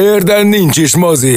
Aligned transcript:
Érden 0.00 0.46
nincs 0.46 0.76
is 0.76 0.96
mozi. 0.96 1.36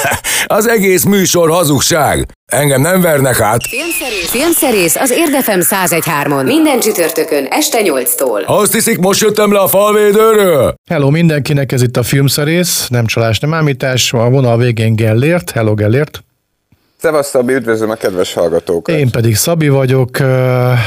az 0.58 0.68
egész 0.68 1.04
műsor 1.04 1.50
hazugság. 1.50 2.26
Engem 2.52 2.80
nem 2.80 3.00
vernek 3.00 3.40
át. 3.40 3.66
Filmszerész, 3.66 4.30
Filmszerész 4.30 4.96
az 4.96 5.10
Érdefem 5.10 5.60
1013-on. 5.62 6.44
Minden 6.44 6.80
csütörtökön 6.80 7.46
este 7.50 7.78
8-tól. 7.82 8.44
Azt 8.44 8.72
hiszik, 8.72 8.98
most 8.98 9.20
jöttem 9.20 9.52
le 9.52 9.58
a 9.58 9.66
falvédőről? 9.66 10.74
Hello 10.90 11.10
mindenkinek, 11.10 11.72
ez 11.72 11.82
itt 11.82 11.96
a 11.96 12.02
Filmszerész, 12.02 12.88
nem 12.88 13.06
csalás, 13.06 13.38
nem 13.38 13.54
ámítás, 13.54 14.12
a 14.12 14.30
vonal 14.30 14.58
végén 14.58 14.96
Gellért. 14.96 15.50
Hello 15.50 15.74
Gellért. 15.74 16.24
Szevasz 16.96 17.28
Szabi, 17.28 17.54
üdvözlöm 17.54 17.90
a 17.90 17.94
kedves 17.94 18.32
hallgatókat! 18.34 18.96
Én 18.96 19.10
pedig 19.10 19.36
Szabi 19.36 19.68
vagyok. 19.68 20.16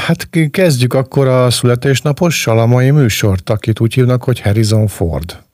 Hát 0.06 0.28
kezdjük 0.50 0.94
akkor 0.94 1.28
a 1.28 1.50
születésnapossal 1.50 2.58
a 2.58 2.66
mai 2.66 2.90
műsort, 2.90 3.50
akit 3.50 3.80
úgy 3.80 3.94
hívnak, 3.94 4.24
hogy 4.24 4.40
Harrison 4.40 4.86
Ford. 4.86 5.48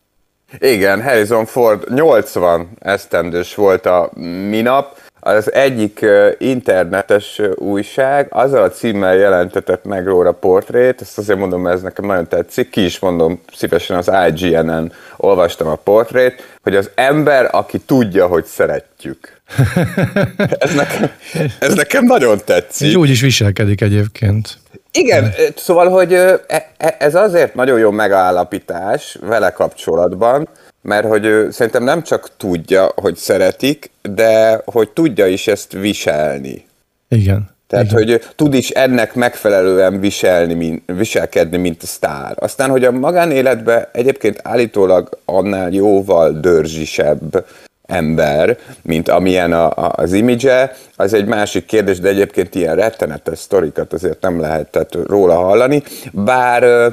Igen, 0.59 1.03
Harrison 1.03 1.45
Ford 1.47 1.95
80 1.95 2.69
esztendős 2.79 3.55
volt 3.55 3.87
a 3.87 4.11
minap. 4.49 4.99
Az 5.27 5.53
egyik 5.53 6.07
internetes 6.39 7.41
újság 7.55 8.27
azzal 8.31 8.63
a 8.63 8.71
címmel 8.71 9.15
jelentetett 9.15 9.85
meg 9.85 10.07
róla 10.07 10.33
portrét, 10.33 11.01
ezt 11.01 11.19
azért 11.19 11.39
mondom, 11.39 11.63
mert 11.63 11.77
ez 11.77 11.83
nekem 11.83 12.05
nagyon 12.05 12.29
tetszik, 12.29 12.71
ki 12.71 12.85
is 12.85 12.99
mondom 12.99 13.41
szívesen 13.57 13.97
az 13.97 14.11
IGN-en 14.29 14.93
olvastam 15.17 15.69
a 15.69 15.75
portrét, 15.75 16.57
hogy 16.63 16.77
az 16.77 16.91
ember, 16.95 17.49
aki 17.51 17.79
tudja, 17.79 18.27
hogy 18.27 18.45
szeretjük. 18.45 19.41
ez, 20.59 20.75
nekem, 20.75 21.11
ez 21.59 21.75
nekem 21.75 22.05
nagyon 22.05 22.39
tetszik. 22.45 22.89
És 22.89 22.95
úgy 22.95 23.11
is 23.11 23.21
viselkedik 23.21 23.81
egyébként. 23.81 24.59
Igen, 24.93 25.33
szóval, 25.57 25.89
hogy 25.89 26.13
e, 26.13 26.41
e, 26.77 26.97
ez 26.99 27.15
azért 27.15 27.55
nagyon 27.55 27.79
jó 27.79 27.91
megállapítás 27.91 29.19
vele 29.21 29.51
kapcsolatban, 29.51 30.49
mert 30.87 31.07
hogy 31.07 31.25
ő 31.25 31.51
szerintem 31.51 31.85
nem 31.85 32.03
csak 32.03 32.31
tudja, 32.37 32.93
hogy 32.95 33.17
szeretik, 33.17 33.91
de 34.03 34.63
hogy 34.65 34.91
tudja 34.91 35.27
is 35.27 35.47
ezt 35.47 35.73
viselni. 35.73 36.67
Igen. 37.09 37.49
Tehát, 37.67 37.85
Igen. 37.85 37.97
hogy 37.97 38.23
tud 38.37 38.55
is 38.55 38.71
ennek 38.71 39.15
megfelelően 39.15 40.01
viselni, 40.01 40.55
mint, 40.55 40.83
viselkedni, 40.87 41.57
mint 41.57 41.83
a 41.83 41.87
sztár. 41.87 42.35
Aztán, 42.39 42.71
hogy 42.71 42.85
a 42.85 42.91
magánéletben 42.91 43.87
egyébként 43.93 44.41
állítólag 44.43 45.19
annál 45.25 45.71
jóval 45.71 46.41
dörzsisebb, 46.41 47.47
ember, 47.87 48.59
mint 48.83 49.09
amilyen 49.09 49.53
a, 49.53 49.71
a, 49.71 49.93
az 49.97 50.13
image 50.13 50.77
az 50.97 51.13
egy 51.13 51.27
másik 51.27 51.65
kérdés, 51.65 51.99
de 51.99 52.09
egyébként 52.09 52.55
ilyen 52.55 52.75
rettenetes 52.75 53.39
sztorikat 53.39 53.93
azért 53.93 54.21
nem 54.21 54.41
lehetett 54.41 54.95
róla 55.07 55.35
hallani, 55.35 55.83
bár 56.13 56.91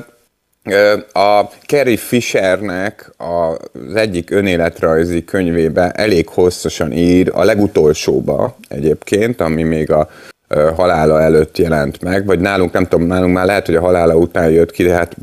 a 1.13 1.41
Carrie 1.67 1.97
Fishernek 1.97 3.11
az 3.17 3.95
egyik 3.95 4.31
önéletrajzi 4.31 5.23
könyvébe 5.23 5.91
elég 5.91 6.27
hosszasan 6.27 6.91
ír, 6.91 7.31
a 7.33 7.43
legutolsóba 7.43 8.55
egyébként, 8.67 9.41
ami 9.41 9.63
még 9.63 9.91
a 9.91 10.09
halála 10.75 11.21
előtt 11.21 11.57
jelent 11.57 12.03
meg, 12.03 12.25
vagy 12.25 12.39
nálunk, 12.39 12.71
nem 12.71 12.85
tudom, 12.85 13.07
nálunk 13.07 13.33
már 13.33 13.45
lehet, 13.45 13.65
hogy 13.65 13.75
a 13.75 13.81
halála 13.81 14.15
után 14.15 14.49
jött 14.49 14.71
ki, 14.71 14.83
de 14.83 14.93
hát 14.93 15.15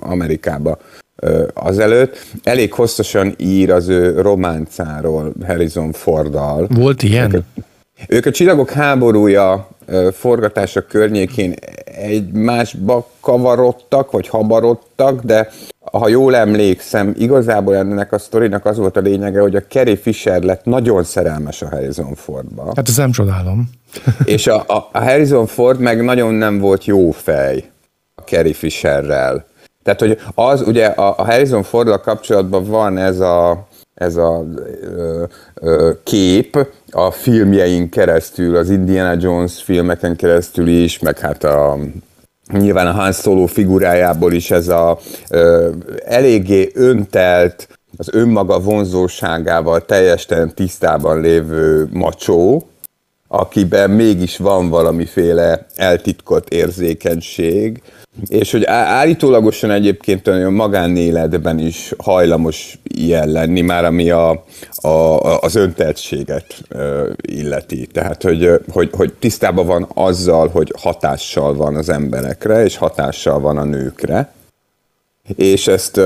Amerikába 0.00 0.78
azelőtt. 1.54 2.18
Elég 2.42 2.72
hosszasan 2.72 3.34
ír 3.36 3.70
az 3.70 3.88
ő 3.88 4.20
románcáról 4.20 5.32
Harrison 5.46 5.92
Forddal. 5.92 6.66
Volt 6.70 7.02
ilyen? 7.02 7.34
Ők, 7.34 7.44
ők 8.08 8.26
a 8.26 8.30
Csillagok 8.30 8.70
háborúja 8.70 9.68
forgatása 10.12 10.86
környékén 10.86 11.54
egymásba 11.84 13.08
kavarodtak, 13.20 14.10
vagy 14.10 14.28
habarodtak, 14.28 15.22
de 15.22 15.48
ha 15.92 16.08
jól 16.08 16.36
emlékszem, 16.36 17.14
igazából 17.18 17.76
ennek 17.76 18.12
a 18.12 18.18
sztorinak 18.18 18.64
az 18.64 18.76
volt 18.76 18.96
a 18.96 19.00
lényege, 19.00 19.40
hogy 19.40 19.56
a 19.56 19.62
Carrie 19.62 19.96
Fisher 19.96 20.42
lett 20.42 20.64
nagyon 20.64 21.04
szerelmes 21.04 21.62
a 21.62 21.68
Harrison 21.68 22.14
Fordba. 22.14 22.72
Hát 22.76 22.88
ezt 22.88 22.96
nem 22.96 23.10
csodálom. 23.10 23.70
És 24.24 24.46
a, 24.46 24.64
a, 24.66 24.88
a 24.92 24.98
Harrison 24.98 25.46
Ford 25.46 25.80
meg 25.80 26.04
nagyon 26.04 26.34
nem 26.34 26.58
volt 26.58 26.84
jó 26.84 27.10
fej 27.10 27.64
a 28.14 28.20
Carrie 28.20 28.54
Fisherrel. 28.54 29.46
Tehát, 29.82 30.00
hogy 30.00 30.18
az 30.34 30.62
ugye 30.62 30.86
a, 30.86 31.14
a 31.18 31.24
Harrison 31.24 31.62
ford 31.62 32.00
kapcsolatban 32.00 32.64
van 32.64 32.98
ez 32.98 33.20
a, 33.20 33.66
ez 33.94 34.16
a 34.16 34.44
ö, 34.80 35.24
ö, 35.54 35.90
kép 36.04 36.66
a 36.98 37.10
filmjeink 37.10 37.90
keresztül, 37.90 38.56
az 38.56 38.70
Indiana 38.70 39.16
Jones 39.20 39.62
filmeken 39.62 40.16
keresztül 40.16 40.68
is, 40.68 40.98
meg 40.98 41.18
hát 41.18 41.44
a 41.44 41.78
nyilván 42.52 42.86
a 42.86 42.92
Han 42.92 43.12
Solo 43.12 43.46
figurájából 43.46 44.32
is 44.32 44.50
ez 44.50 44.68
a 44.68 44.98
ö, 45.30 45.70
eléggé 46.04 46.70
öntelt, 46.74 47.68
az 47.96 48.08
önmaga 48.12 48.60
vonzóságával 48.60 49.84
teljesen 49.84 50.54
tisztában 50.54 51.20
lévő 51.20 51.88
macsó, 51.92 52.66
akiben 53.28 53.90
mégis 53.90 54.36
van 54.36 54.68
valamiféle 54.68 55.66
eltitkolt 55.76 56.48
érzékenység, 56.48 57.82
és 58.28 58.50
hogy 58.50 58.64
állítólagosan 58.66 59.70
egyébként 59.70 60.26
a 60.26 60.50
magánéletben 60.50 61.58
is 61.58 61.94
hajlamos 61.98 62.78
ilyen 62.82 63.28
lenni, 63.28 63.60
már 63.60 63.84
ami 63.84 64.10
a, 64.10 64.44
a, 64.76 64.88
az 65.40 65.54
önteltséget 65.54 66.62
illeti. 67.20 67.86
Tehát, 67.86 68.22
hogy, 68.22 68.50
hogy, 68.72 68.90
hogy 68.92 69.12
tisztában 69.12 69.66
van 69.66 69.88
azzal, 69.94 70.48
hogy 70.48 70.72
hatással 70.78 71.54
van 71.54 71.76
az 71.76 71.88
emberekre, 71.88 72.64
és 72.64 72.76
hatással 72.76 73.40
van 73.40 73.56
a 73.56 73.64
nőkre, 73.64 74.34
és 75.34 75.66
ezt, 75.66 76.00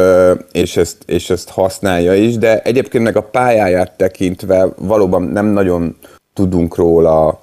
és, 0.52 0.76
ezt, 0.76 0.96
és 1.06 1.30
ezt 1.30 1.48
használja 1.48 2.14
is, 2.14 2.38
de 2.38 2.62
egyébként 2.62 3.04
meg 3.04 3.16
a 3.16 3.22
pályáját 3.22 3.92
tekintve 3.96 4.68
valóban 4.76 5.22
nem 5.22 5.46
nagyon 5.46 5.96
tudunk 6.34 6.76
róla 6.76 7.39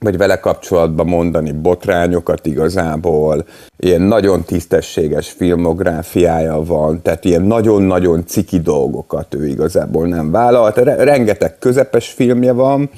vagy 0.00 0.16
vele 0.16 0.40
kapcsolatban 0.40 1.06
mondani 1.06 1.52
botrányokat 1.52 2.46
igazából, 2.46 3.44
ilyen 3.76 4.00
nagyon 4.00 4.42
tisztességes 4.42 5.30
filmográfiája 5.30 6.64
van, 6.64 7.02
tehát 7.02 7.24
ilyen 7.24 7.42
nagyon-nagyon 7.42 8.26
ciki 8.26 8.60
dolgokat 8.60 9.34
ő 9.34 9.46
igazából 9.46 10.06
nem 10.06 10.30
vállalt. 10.30 10.76
Rengeteg 10.78 11.58
közepes 11.58 12.08
filmje 12.08 12.52
van, 12.52 12.90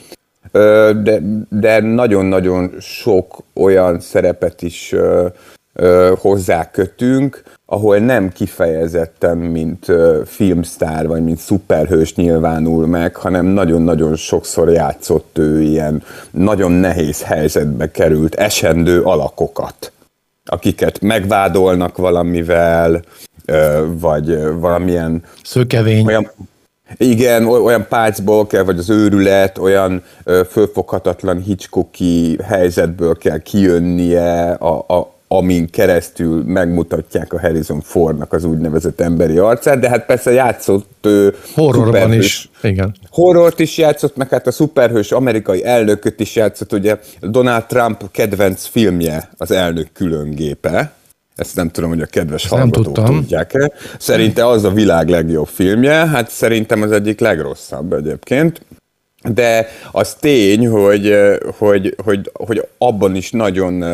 de, 1.03 1.21
de 1.49 1.81
nagyon-nagyon 1.81 2.75
sok 2.81 3.43
olyan 3.55 4.01
szerepet 4.01 4.63
is 4.63 4.95
hozzá 6.19 6.71
kötünk, 6.71 7.43
ahol 7.67 7.99
nem 7.99 8.33
kifejezetten, 8.33 9.39
mint 9.39 9.87
filmsztár 10.25 11.07
vagy 11.07 11.25
mint 11.25 11.39
szuperhős 11.39 12.15
nyilvánul 12.15 12.87
meg, 12.87 13.17
hanem 13.17 13.47
nagyon-nagyon 13.47 14.17
sokszor 14.17 14.71
játszott 14.71 15.39
ő 15.39 15.63
ilyen 15.63 16.03
nagyon 16.31 16.73
nehéz 16.73 17.23
helyzetbe 17.23 17.91
került 17.91 18.35
esendő 18.35 19.03
alakokat, 19.03 19.93
akiket 20.45 21.01
megvádolnak 21.01 21.97
valamivel, 21.97 23.03
vagy 23.87 24.39
valamilyen... 24.61 25.25
Szőkevény. 25.45 26.07
Olyan, 26.07 26.31
igen, 26.97 27.47
olyan 27.47 27.87
pácból 27.89 28.47
kell, 28.47 28.63
vagy 28.63 28.79
az 28.79 28.91
őrület, 28.91 29.59
olyan 29.59 30.03
fölfoghatatlan 30.51 31.43
Hitchcocki 31.43 32.39
helyzetből 32.43 33.17
kell 33.17 33.39
kijönnie 33.39 34.51
a, 34.53 34.85
a, 34.89 35.12
amin 35.37 35.71
keresztül 35.71 36.43
megmutatják 36.47 37.33
a 37.33 37.41
Harrison 37.41 37.81
Fordnak 37.81 38.33
az 38.33 38.45
úgynevezett 38.45 39.01
emberi 39.01 39.39
arcát, 39.39 39.79
de 39.79 39.89
hát 39.89 40.07
persze 40.07 40.33
játszott 40.33 41.09
Horrorban 41.55 42.13
is, 42.13 42.51
igen. 42.63 42.95
Horrort 43.11 43.59
is 43.59 43.79
játszott, 43.79 44.17
meg 44.17 44.29
hát 44.29 44.47
a 44.47 44.51
szuperhős 44.51 45.13
amerikai 45.13 45.65
elnököt 45.65 46.21
is 46.21 46.37
játszott, 46.37 46.73
ugye 46.73 46.99
Donald 47.21 47.67
Trump 47.67 48.11
kedvenc 48.11 48.65
filmje 48.65 49.29
az 49.37 49.51
elnök 49.51 49.89
különgépe, 49.93 50.93
ezt 51.37 51.57
nem 51.57 51.71
tudom, 51.71 51.91
hogy 51.91 52.01
a 52.01 52.07
kedves 52.07 52.45
Ezt 52.45 52.53
hallgatók 52.53 53.05
tudják-e. 53.05 53.73
Szerinte 53.99 54.47
az 54.47 54.65
a 54.65 54.71
világ 54.71 55.09
legjobb 55.09 55.47
filmje, 55.47 56.07
hát 56.07 56.31
szerintem 56.31 56.83
az 56.83 56.93
egyik 56.93 57.21
legrosszabb 57.21 57.93
egyébként 57.93 58.61
de 59.23 59.69
az 59.93 60.15
tény, 60.15 60.69
hogy, 60.69 61.15
hogy, 61.59 61.95
hogy, 62.05 62.31
hogy 62.33 62.67
abban 62.79 63.15
is 63.15 63.31
nagyon, 63.31 63.85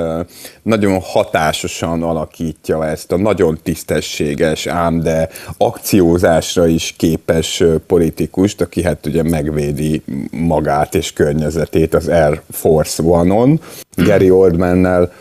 nagyon 0.62 1.00
hatásosan 1.00 2.02
alakítja 2.02 2.86
ezt 2.86 3.12
a 3.12 3.16
nagyon 3.16 3.58
tisztességes, 3.62 4.66
ám 4.66 5.00
de 5.00 5.28
akciózásra 5.56 6.66
is 6.66 6.94
képes 6.96 7.62
politikust, 7.86 8.60
aki 8.60 8.82
hát 8.82 9.06
ugye 9.06 9.22
megvédi 9.22 10.02
magát 10.30 10.94
és 10.94 11.12
környezetét 11.12 11.94
az 11.94 12.08
Air 12.08 12.40
Force 12.50 13.02
One-on, 13.02 13.60
Gary 13.96 14.30
Oldmannel 14.30 15.12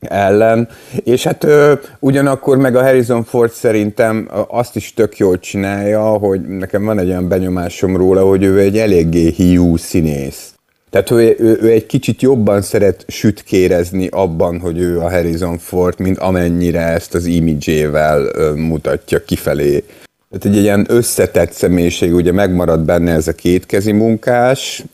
ellen, 0.00 0.68
és 1.04 1.24
hát 1.24 1.44
ö, 1.44 1.72
ugyanakkor 1.98 2.56
meg 2.56 2.76
a 2.76 2.82
Harrison 2.82 3.24
Ford 3.24 3.50
szerintem 3.50 4.28
azt 4.48 4.76
is 4.76 4.94
tök 4.94 5.16
jól 5.16 5.38
csinálja, 5.38 6.02
hogy 6.02 6.40
nekem 6.40 6.84
van 6.84 6.98
egy 6.98 7.08
olyan 7.08 7.28
benyomásom 7.28 7.96
róla, 7.96 8.24
hogy 8.24 8.42
ő 8.42 8.58
egy 8.58 8.78
eléggé 8.78 9.28
hiú 9.28 9.76
színész. 9.76 10.54
Tehát 10.90 11.10
ő, 11.10 11.36
ő, 11.38 11.58
ő 11.62 11.70
egy 11.70 11.86
kicsit 11.86 12.22
jobban 12.22 12.62
szeret 12.62 13.04
sütkérezni 13.08 14.06
abban, 14.06 14.60
hogy 14.60 14.78
ő 14.78 15.00
a 15.00 15.10
Harrison 15.10 15.58
Ford, 15.58 16.00
mint 16.00 16.18
amennyire 16.18 16.80
ezt 16.80 17.14
az 17.14 17.24
imidzsével 17.26 18.22
mutatja 18.54 19.24
kifelé 19.24 19.84
tehát 20.30 20.56
egy 20.56 20.62
ilyen 20.62 20.86
összetett 20.88 21.52
személyiség, 21.52 22.14
ugye 22.14 22.32
megmarad 22.32 22.80
benne 22.80 23.12
ez 23.12 23.28
a 23.28 23.32
kétkezi 23.32 23.92
munkás, 23.92 24.84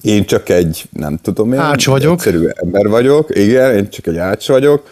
én 0.00 0.24
csak 0.24 0.48
egy, 0.48 0.84
nem 0.92 1.18
tudom 1.22 1.52
én, 1.52 1.58
ács 1.58 1.86
vagyok. 1.86 2.12
egyszerű 2.12 2.46
ember 2.48 2.88
vagyok, 2.88 3.36
igen, 3.36 3.74
én 3.74 3.88
csak 3.88 4.06
egy 4.06 4.16
ács 4.16 4.48
vagyok, 4.48 4.82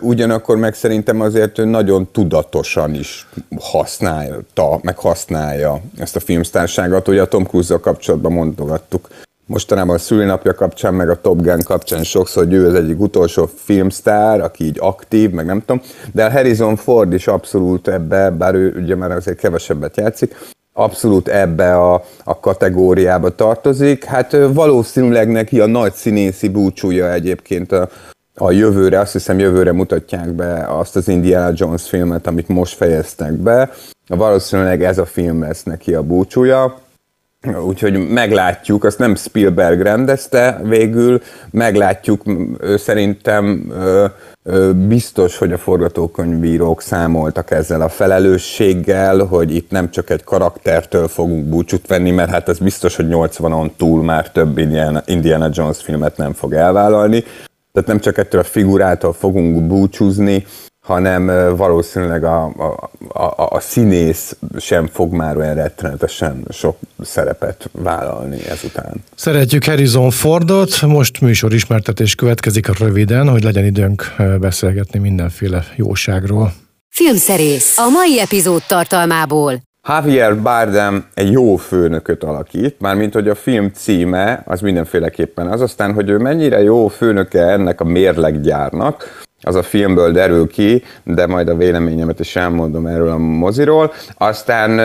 ugyanakkor 0.00 0.56
meg 0.56 0.74
szerintem 0.74 1.20
azért 1.20 1.58
ő 1.58 1.64
nagyon 1.64 2.08
tudatosan 2.12 2.94
is 2.94 3.26
használta, 3.60 4.78
meg 4.82 4.98
használja 4.98 5.80
ezt 5.98 6.16
a 6.16 6.20
filmsztárságot, 6.20 7.08
ugye 7.08 7.22
a 7.22 7.28
Tom 7.28 7.44
Cruise-zal 7.44 7.80
kapcsolatban 7.80 8.32
mondogattuk 8.32 9.08
mostanában 9.46 9.94
a 9.94 9.98
szülinapja 9.98 10.54
kapcsán, 10.54 10.94
meg 10.94 11.10
a 11.10 11.20
Top 11.20 11.42
Gun 11.42 11.62
kapcsán 11.64 12.04
sokszor, 12.04 12.44
hogy 12.44 12.52
ő 12.52 12.66
az 12.66 12.74
egyik 12.74 13.00
utolsó 13.00 13.50
filmsztár, 13.54 14.40
aki 14.40 14.64
így 14.64 14.76
aktív, 14.80 15.30
meg 15.30 15.46
nem 15.46 15.60
tudom, 15.60 15.82
de 16.12 16.24
a 16.24 16.30
Harrison 16.30 16.76
Ford 16.76 17.12
is 17.12 17.26
abszolút 17.26 17.88
ebbe, 17.88 18.30
bár 18.30 18.54
ő 18.54 18.74
ugye 18.82 18.94
már 18.94 19.10
azért 19.10 19.38
kevesebbet 19.38 19.96
játszik, 19.96 20.36
abszolút 20.72 21.28
ebbe 21.28 21.76
a, 21.76 22.04
a 22.24 22.40
kategóriába 22.40 23.34
tartozik. 23.34 24.04
Hát 24.04 24.36
valószínűleg 24.52 25.28
neki 25.28 25.60
a 25.60 25.66
nagy 25.66 25.92
színészi 25.92 26.48
búcsúja 26.48 27.12
egyébként 27.12 27.72
a, 27.72 27.88
a 28.34 28.50
jövőre, 28.50 28.98
azt 28.98 29.12
hiszem 29.12 29.38
jövőre 29.38 29.72
mutatják 29.72 30.32
be 30.32 30.66
azt 30.68 30.96
az 30.96 31.08
Indiana 31.08 31.52
Jones 31.54 31.88
filmet, 31.88 32.26
amit 32.26 32.48
most 32.48 32.76
fejeztek 32.76 33.32
be. 33.32 33.70
Valószínűleg 34.08 34.84
ez 34.84 34.98
a 34.98 35.06
film 35.06 35.40
lesz 35.40 35.62
neki 35.62 35.94
a 35.94 36.02
búcsúja 36.02 36.84
Úgyhogy 37.54 38.08
meglátjuk, 38.08 38.84
azt 38.84 38.98
nem 38.98 39.14
Spielberg 39.14 39.80
rendezte 39.80 40.60
végül, 40.62 41.20
meglátjuk, 41.50 42.22
szerintem 42.76 43.72
biztos, 44.88 45.38
hogy 45.38 45.52
a 45.52 45.58
forgatókönyvírók 45.58 46.82
számoltak 46.82 47.50
ezzel 47.50 47.80
a 47.80 47.88
felelősséggel, 47.88 49.18
hogy 49.18 49.54
itt 49.54 49.70
nem 49.70 49.90
csak 49.90 50.10
egy 50.10 50.24
karaktertől 50.24 51.08
fogunk 51.08 51.44
búcsút 51.44 51.86
venni, 51.86 52.10
mert 52.10 52.30
hát 52.30 52.48
ez 52.48 52.58
biztos, 52.58 52.96
hogy 52.96 53.06
80-on 53.08 53.70
túl 53.76 54.02
már 54.02 54.30
több 54.30 54.58
Indiana 55.06 55.48
Jones 55.52 55.82
filmet 55.82 56.16
nem 56.16 56.32
fog 56.32 56.52
elvállalni. 56.52 57.24
Tehát 57.72 57.88
nem 57.88 58.00
csak 58.00 58.18
ettől 58.18 58.40
a 58.40 58.44
figurától 58.44 59.12
fogunk 59.12 59.66
búcsúzni, 59.66 60.46
hanem 60.86 61.56
valószínűleg 61.56 62.24
a, 62.24 62.44
a, 62.44 63.22
a, 63.22 63.48
a 63.48 63.60
színész 63.60 64.36
sem 64.58 64.86
fog 64.86 65.12
már 65.12 65.36
olyan 65.36 65.54
rettenetesen 65.54 66.44
sok 66.50 66.76
szerepet 67.00 67.70
vállalni 67.72 68.38
ezután. 68.48 68.94
Szeretjük 69.14 69.64
Harrison 69.64 70.10
Fordot, 70.10 70.82
most 70.82 71.20
műsor 71.20 71.54
ismertetés 71.54 72.14
következik 72.14 72.78
röviden, 72.78 73.28
hogy 73.28 73.42
legyen 73.42 73.64
időnk 73.64 74.14
beszélgetni 74.40 74.98
mindenféle 74.98 75.64
jóságról. 75.76 76.52
Filmszerész 76.88 77.78
a 77.78 77.88
mai 77.88 78.20
epizód 78.20 78.62
tartalmából. 78.68 79.60
Javier 79.88 80.42
Bardem 80.42 81.04
egy 81.14 81.32
jó 81.32 81.56
főnököt 81.56 82.24
alakít, 82.24 82.80
mármint 82.80 83.12
hogy 83.12 83.28
a 83.28 83.34
film 83.34 83.70
címe 83.74 84.42
az 84.46 84.60
mindenféleképpen 84.60 85.46
az, 85.46 85.60
aztán, 85.60 85.92
hogy 85.92 86.08
ő 86.08 86.18
mennyire 86.18 86.62
jó 86.62 86.88
főnöke 86.88 87.42
ennek 87.42 87.80
a 87.80 87.84
mérleggyárnak, 87.84 89.24
az 89.42 89.54
a 89.54 89.62
filmből 89.62 90.12
derül 90.12 90.48
ki, 90.48 90.82
de 91.02 91.26
majd 91.26 91.48
a 91.48 91.56
véleményemet 91.56 92.20
is 92.20 92.36
elmondom 92.36 92.86
erről 92.86 93.08
a 93.08 93.18
moziról. 93.18 93.92
Aztán 94.16 94.80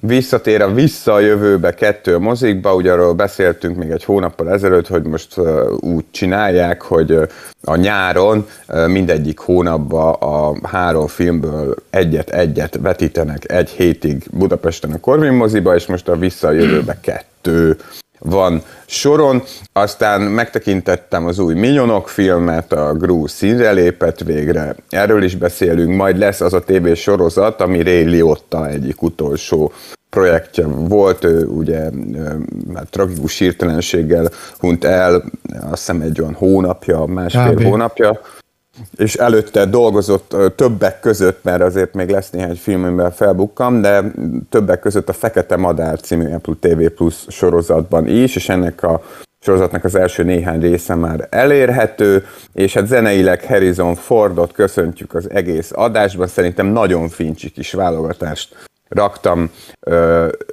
visszatér 0.00 0.62
a 0.62 0.72
Vissza 0.72 1.12
a 1.12 1.20
jövőbe 1.20 1.74
kettő 1.74 2.18
mozikba, 2.18 2.74
ugye 2.74 2.92
arról 2.92 3.12
beszéltünk 3.12 3.76
még 3.76 3.90
egy 3.90 4.04
hónappal 4.04 4.50
ezelőtt, 4.50 4.88
hogy 4.88 5.02
most 5.02 5.40
úgy 5.80 6.04
csinálják, 6.10 6.82
hogy 6.82 7.18
a 7.62 7.76
nyáron 7.76 8.46
mindegyik 8.86 9.38
hónapban 9.38 10.12
a 10.12 10.66
három 10.68 11.06
filmből 11.06 11.74
egyet-egyet 11.90 12.78
vetítenek 12.82 13.52
egy 13.52 13.70
hétig 13.70 14.24
Budapesten 14.30 14.92
a 14.92 15.00
Korvin 15.00 15.32
moziba, 15.32 15.74
és 15.74 15.86
most 15.86 16.08
a 16.08 16.16
Vissza 16.16 16.48
a 16.48 16.52
jövőbe 16.52 16.98
kettő 17.00 17.35
van 18.18 18.62
soron. 18.86 19.42
Aztán 19.72 20.20
megtekintettem 20.20 21.26
az 21.26 21.38
új 21.38 21.54
Minyonok 21.54 22.08
filmet, 22.08 22.72
a 22.72 22.92
Gru 22.92 23.26
színre 23.26 23.72
lépett 23.72 24.20
végre. 24.20 24.76
Erről 24.88 25.22
is 25.22 25.36
beszélünk, 25.36 25.96
majd 25.96 26.18
lesz 26.18 26.40
az 26.40 26.52
a 26.52 26.62
TV 26.62 26.92
sorozat, 26.92 27.60
ami 27.60 27.82
Ray 27.82 28.04
Liotta 28.04 28.68
egyik 28.68 29.02
utolsó 29.02 29.72
projektje 30.10 30.66
volt, 30.66 31.24
ő 31.24 31.46
ugye 31.46 31.90
már 32.72 32.84
tragikus 32.90 33.38
hirtelenséggel 33.38 34.30
hunyt 34.58 34.84
el, 34.84 35.24
azt 35.70 35.70
hiszem 35.70 36.00
egy 36.00 36.20
olyan 36.20 36.34
hónapja, 36.34 37.04
másfél 37.04 37.54
Kb. 37.54 37.62
hónapja, 37.62 38.20
és 38.96 39.14
előtte 39.14 39.64
dolgozott 39.64 40.36
többek 40.56 41.00
között, 41.00 41.44
mert 41.44 41.62
azért 41.62 41.94
még 41.94 42.08
lesz 42.08 42.30
néhány 42.30 42.56
film, 42.56 42.84
amiben 42.84 43.12
felbukkam, 43.12 43.80
de 43.80 44.04
többek 44.50 44.80
között 44.80 45.08
a 45.08 45.12
Fekete 45.12 45.56
Madár 45.56 46.00
című 46.00 46.32
Apple 46.32 46.54
TV 46.60 46.86
Plus 46.86 47.14
sorozatban 47.28 48.08
is, 48.08 48.36
és 48.36 48.48
ennek 48.48 48.82
a 48.82 49.02
sorozatnak 49.40 49.84
az 49.84 49.94
első 49.94 50.22
néhány 50.22 50.60
része 50.60 50.94
már 50.94 51.26
elérhető, 51.30 52.26
és 52.52 52.74
hát 52.74 52.86
zeneileg 52.86 53.44
Harrison 53.44 53.94
Fordot 53.94 54.52
köszöntjük 54.52 55.14
az 55.14 55.30
egész 55.30 55.70
adásban, 55.74 56.26
szerintem 56.26 56.66
nagyon 56.66 57.08
fincsi 57.08 57.50
kis 57.50 57.72
válogatást 57.72 58.54
raktam 58.88 59.50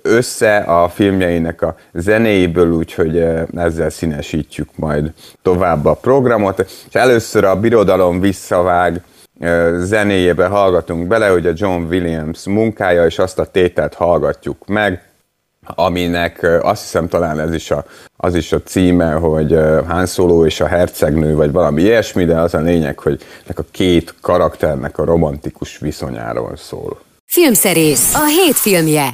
össze 0.02 0.58
a 0.58 0.90
filmjeinek 0.90 1.62
a 1.62 1.76
zenéiből, 1.94 2.72
úgyhogy 2.72 3.26
ezzel 3.56 3.90
színesítjük 3.90 4.70
majd 4.76 5.14
tovább 5.42 5.86
a 5.86 5.94
programot. 5.94 6.60
És 6.60 6.96
először 6.96 7.44
a 7.44 7.60
Birodalom 7.60 8.20
visszavág 8.20 9.02
zenéjébe 9.78 10.46
hallgatunk 10.46 11.08
bele, 11.08 11.28
hogy 11.28 11.48
a 11.48 11.54
John 11.56 11.84
Williams 11.84 12.46
munkája, 12.46 13.06
és 13.06 13.20
azt 13.20 13.40
a 13.40 13.46
tételt 13.46 13.94
hallgatjuk 13.94 14.68
meg, 14.68 15.08
aminek 15.66 16.48
azt 16.62 16.82
hiszem 16.82 17.08
talán 17.08 17.40
ez 17.40 17.54
is 17.54 17.72
a, 17.72 17.86
az 18.18 18.36
is 18.36 18.52
a 18.52 18.62
címe, 18.62 19.12
hogy 19.12 19.58
Han 19.88 20.06
Solo 20.06 20.46
és 20.46 20.62
a 20.62 20.68
hercegnő, 20.68 21.36
vagy 21.36 21.52
valami 21.52 21.82
ilyesmi, 21.82 22.26
de 22.26 22.40
az 22.40 22.54
a 22.54 22.60
lényeg, 22.60 23.00
hogy 23.00 23.22
a 23.56 23.62
két 23.72 24.16
karakternek 24.22 24.98
a 24.98 25.06
romantikus 25.06 25.78
viszonyáról 25.78 26.56
szól. 26.56 27.00
Filmszerész, 27.34 28.14
a 28.14 28.26
hét 28.26 28.56
filmje. 28.56 29.14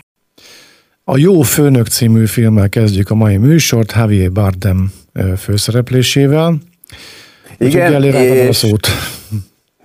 A 1.04 1.18
Jó 1.18 1.42
Főnök 1.42 1.88
című 1.88 2.26
filmmel 2.26 2.70
kezdjük 2.70 3.10
a 3.10 3.16
mai 3.16 3.38
műsort, 3.38 3.94
Javier 3.96 4.32
Bardem 4.32 4.92
főszereplésével. 5.38 6.58
Igen, 7.58 8.04
és... 8.04 8.48
a 8.48 8.54
szót. 8.54 8.88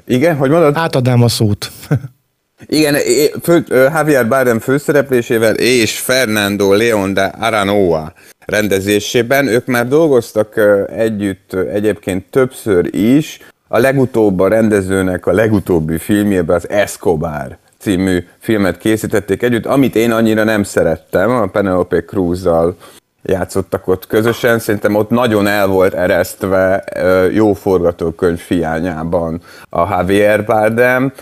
Igen, 0.06 0.36
hogy 0.36 0.50
mondod? 0.50 0.76
Átadám 0.76 1.22
a 1.22 1.28
szót. 1.28 1.70
Igen, 2.66 2.94
fő, 3.42 3.64
Javier 3.68 4.28
Bardem 4.28 4.58
főszereplésével 4.58 5.54
és 5.54 5.98
Fernando 5.98 6.72
León 6.72 7.14
de 7.14 7.24
Aranoa 7.24 8.12
rendezésében. 8.38 9.46
Ők 9.46 9.66
már 9.66 9.88
dolgoztak 9.88 10.60
együtt 10.96 11.52
egyébként 11.52 12.24
többször 12.30 12.94
is. 12.94 13.38
A 13.68 13.78
legutóbb 13.78 14.40
a 14.40 14.48
rendezőnek 14.48 15.26
a 15.26 15.32
legutóbbi 15.32 15.98
filmjében 15.98 16.56
az 16.56 16.68
Escobar 16.68 17.58
című 17.84 18.26
filmet 18.38 18.78
készítették 18.78 19.42
együtt, 19.42 19.66
amit 19.66 19.96
én 19.96 20.12
annyira 20.12 20.44
nem 20.44 20.62
szerettem, 20.62 21.30
a 21.30 21.46
Penelope 21.46 22.04
Cruz-zal 22.04 22.76
játszottak 23.22 23.88
ott 23.88 24.06
közösen, 24.06 24.58
szerintem 24.58 24.94
ott 24.94 25.10
nagyon 25.10 25.46
el 25.46 25.66
volt 25.66 25.94
eresztve 25.94 26.84
jó 27.32 27.52
forgatókönyv 27.52 28.38
fiányában 28.38 29.40
a 29.70 29.88
Javier 29.88 30.44
Bardem, 30.44 31.12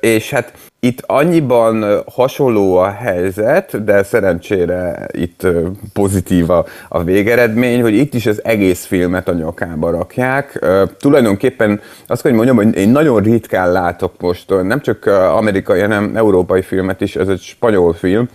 és 0.00 0.30
hát 0.30 0.52
itt 0.84 1.02
annyiban 1.06 2.02
hasonló 2.12 2.76
a 2.76 2.90
helyzet, 2.90 3.84
de 3.84 4.02
szerencsére 4.02 5.06
itt 5.10 5.46
pozitív 5.92 6.50
a, 6.50 6.66
a 6.88 7.02
végeredmény, 7.02 7.82
hogy 7.82 7.94
itt 7.94 8.14
is 8.14 8.26
az 8.26 8.44
egész 8.44 8.84
filmet 8.84 9.28
a 9.28 9.32
nyakába 9.32 9.90
rakják. 9.90 10.66
Tulajdonképpen 10.98 11.80
azt 12.06 12.22
kell, 12.22 12.32
hogy 12.32 12.44
mondjam, 12.44 12.66
hogy 12.66 12.76
én 12.76 12.88
nagyon 12.88 13.22
ritkán 13.22 13.72
látok 13.72 14.20
most 14.20 14.62
nem 14.62 14.80
csak 14.80 15.06
amerikai, 15.06 15.80
hanem 15.80 16.16
európai 16.16 16.62
filmet 16.62 17.00
is, 17.00 17.16
ez 17.16 17.28
egy 17.28 17.40
spanyol 17.40 17.92
film, 17.92 18.28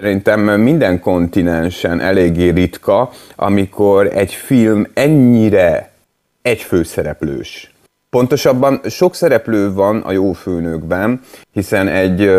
Szerintem 0.00 0.40
minden 0.40 1.00
kontinensen 1.00 2.00
eléggé 2.00 2.48
ritka, 2.48 3.10
amikor 3.36 4.06
egy 4.06 4.32
film 4.32 4.86
ennyire 4.94 5.92
egy 6.42 6.60
főszereplős. 6.60 7.71
Pontosabban 8.16 8.80
sok 8.88 9.14
szereplő 9.14 9.72
van 9.72 10.00
a 10.00 10.12
jó 10.12 10.32
főnökben, 10.32 11.20
hiszen 11.52 11.88
egy 11.88 12.30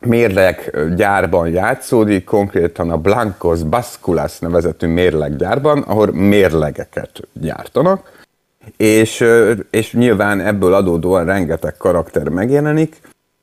mérleg 0.00 0.76
gyárban 0.96 1.48
játszódik, 1.48 2.24
konkrétan 2.24 2.90
a 2.90 2.96
Blancos 2.96 3.62
Basculas 3.62 4.38
nevezetű 4.38 4.86
mérleggyárban, 4.86 5.78
ahol 5.78 6.12
mérlegeket 6.12 7.20
gyártanak, 7.32 8.20
és, 8.76 9.24
és 9.70 9.92
nyilván 9.92 10.40
ebből 10.40 10.74
adódóan 10.74 11.24
rengeteg 11.24 11.76
karakter 11.76 12.28
megjelenik, 12.28 13.00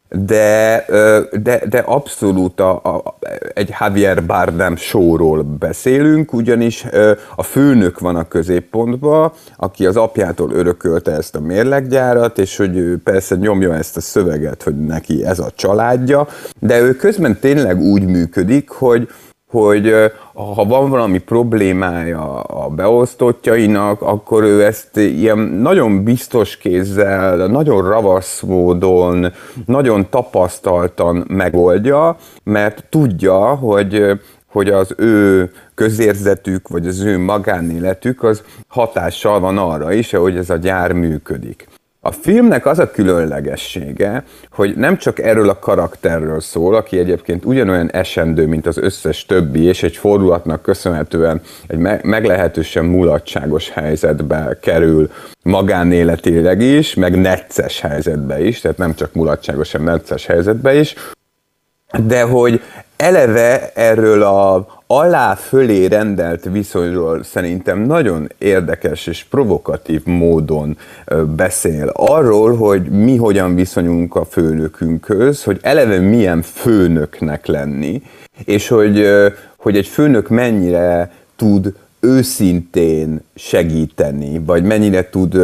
de, 0.10 0.86
de, 1.32 1.62
de 1.70 1.80
abszolút 1.80 2.60
a, 2.60 2.72
a, 2.72 3.18
egy 3.54 3.74
Javier 3.80 4.26
Bardem 4.26 4.76
showról 4.76 5.44
beszélünk, 5.44 6.34
ugyanis 6.34 6.86
a 7.36 7.44
főnök 7.44 8.00
van 8.00 8.16
a 8.16 8.28
középpontban, 8.28 9.32
aki 9.58 9.86
az 9.86 9.96
apjától 9.96 10.52
örökölte 10.52 11.12
ezt 11.12 11.36
a 11.36 11.40
mérleggyárat, 11.40 12.38
és 12.38 12.58
hogy 12.58 12.78
ő 12.78 13.02
persze 13.04 13.36
nyomja 13.36 13.76
ezt 13.76 13.98
a 13.98 14.02
szöveget, 14.02 14.64
hogy 14.64 14.86
neki 14.86 15.26
ez 15.26 15.40
a 15.40 15.52
családja, 15.56 16.28
de 16.60 16.80
ő 16.80 16.96
közben 16.96 17.40
tényleg 17.40 17.80
úgy 17.82 18.06
működik, 18.06 18.70
hogy, 18.70 19.10
hogy 19.50 19.94
ha 20.34 20.66
van 20.66 20.90
valami 20.90 21.18
problémája 21.18 22.42
a 22.42 22.70
beosztottjainak, 22.70 24.02
akkor 24.02 24.44
ő 24.44 24.66
ezt 24.66 24.98
ilyen 24.98 25.38
nagyon 25.40 26.04
biztos 26.04 26.58
kézzel, 26.58 27.48
nagyon 27.48 27.88
ravasz 27.88 28.42
módon, 28.42 29.32
nagyon 29.66 30.10
tapasztaltan 30.10 31.26
megoldja, 31.28 32.18
mert 32.44 32.84
tudja, 32.90 33.56
hogy 33.56 34.20
hogy 34.52 34.70
az 34.70 34.94
ő 34.98 35.52
közérzetük, 35.76 36.68
vagy 36.68 36.88
az 36.88 37.02
ő 37.02 37.20
magánéletük 37.20 38.24
az 38.24 38.44
hatással 38.68 39.40
van 39.40 39.58
arra 39.58 39.94
is, 39.94 40.12
hogy 40.12 40.38
ez 40.38 40.50
a 40.50 40.56
gyár 40.56 40.92
működik. 40.92 41.68
A 42.02 42.12
filmnek 42.12 42.66
az 42.66 42.80
a 42.80 42.92
különlegessége, 42.92 44.24
hogy 44.52 44.76
nem 44.76 44.98
csak 44.98 45.20
erről 45.20 45.50
a 45.50 45.60
karakterről 45.60 46.40
szól, 46.40 46.76
aki 46.76 46.98
egyébként 46.98 47.46
ugyanolyan 47.46 47.92
esendő, 47.92 48.48
mint 48.48 48.68
az 48.68 48.78
összes 48.78 49.26
többi, 49.26 49.64
és 49.64 49.84
egy 49.84 49.98
fordulatnak 49.98 50.62
köszönhetően 50.62 51.42
egy 51.68 51.78
meglehetősen 52.04 52.86
mulatságos 52.86 53.70
helyzetbe 53.70 54.58
kerül 54.62 55.12
magánéletileg 55.44 56.62
is, 56.62 56.94
meg 56.94 57.20
necces 57.20 57.80
helyzetbe 57.80 58.42
is, 58.44 58.62
tehát 58.62 58.78
nem 58.78 58.96
csak 58.96 59.14
mulatságos, 59.14 59.72
hanem 59.72 59.94
necces 59.94 60.26
helyzetbe 60.26 60.76
is, 60.76 60.96
de 62.06 62.22
hogy 62.22 62.62
eleve 62.96 63.72
erről 63.74 64.24
a 64.24 64.68
alá-fölé 64.92 65.86
rendelt 65.86 66.44
viszonyról 66.44 67.24
szerintem 67.24 67.80
nagyon 67.80 68.30
érdekes 68.38 69.08
és 69.08 69.24
provokatív 69.24 70.06
módon 70.06 70.78
beszél 71.36 71.92
arról, 71.94 72.56
hogy 72.56 72.90
mi 72.90 73.16
hogyan 73.16 73.56
viszonyunk 73.56 74.16
a 74.16 74.26
főnökünkhöz, 74.26 75.44
hogy 75.44 75.60
eleve 75.62 76.00
milyen 76.00 76.42
főnöknek 76.42 77.46
lenni, 77.46 78.02
és 78.46 78.68
hogy, 78.68 79.08
hogy 79.58 79.78
egy 79.78 79.88
főnök 79.88 80.30
mennyire 80.30 81.12
tud 81.36 81.74
őszintén 82.00 83.22
segíteni, 83.36 84.40
vagy 84.46 84.64
mennyire 84.64 85.10
tud 85.10 85.38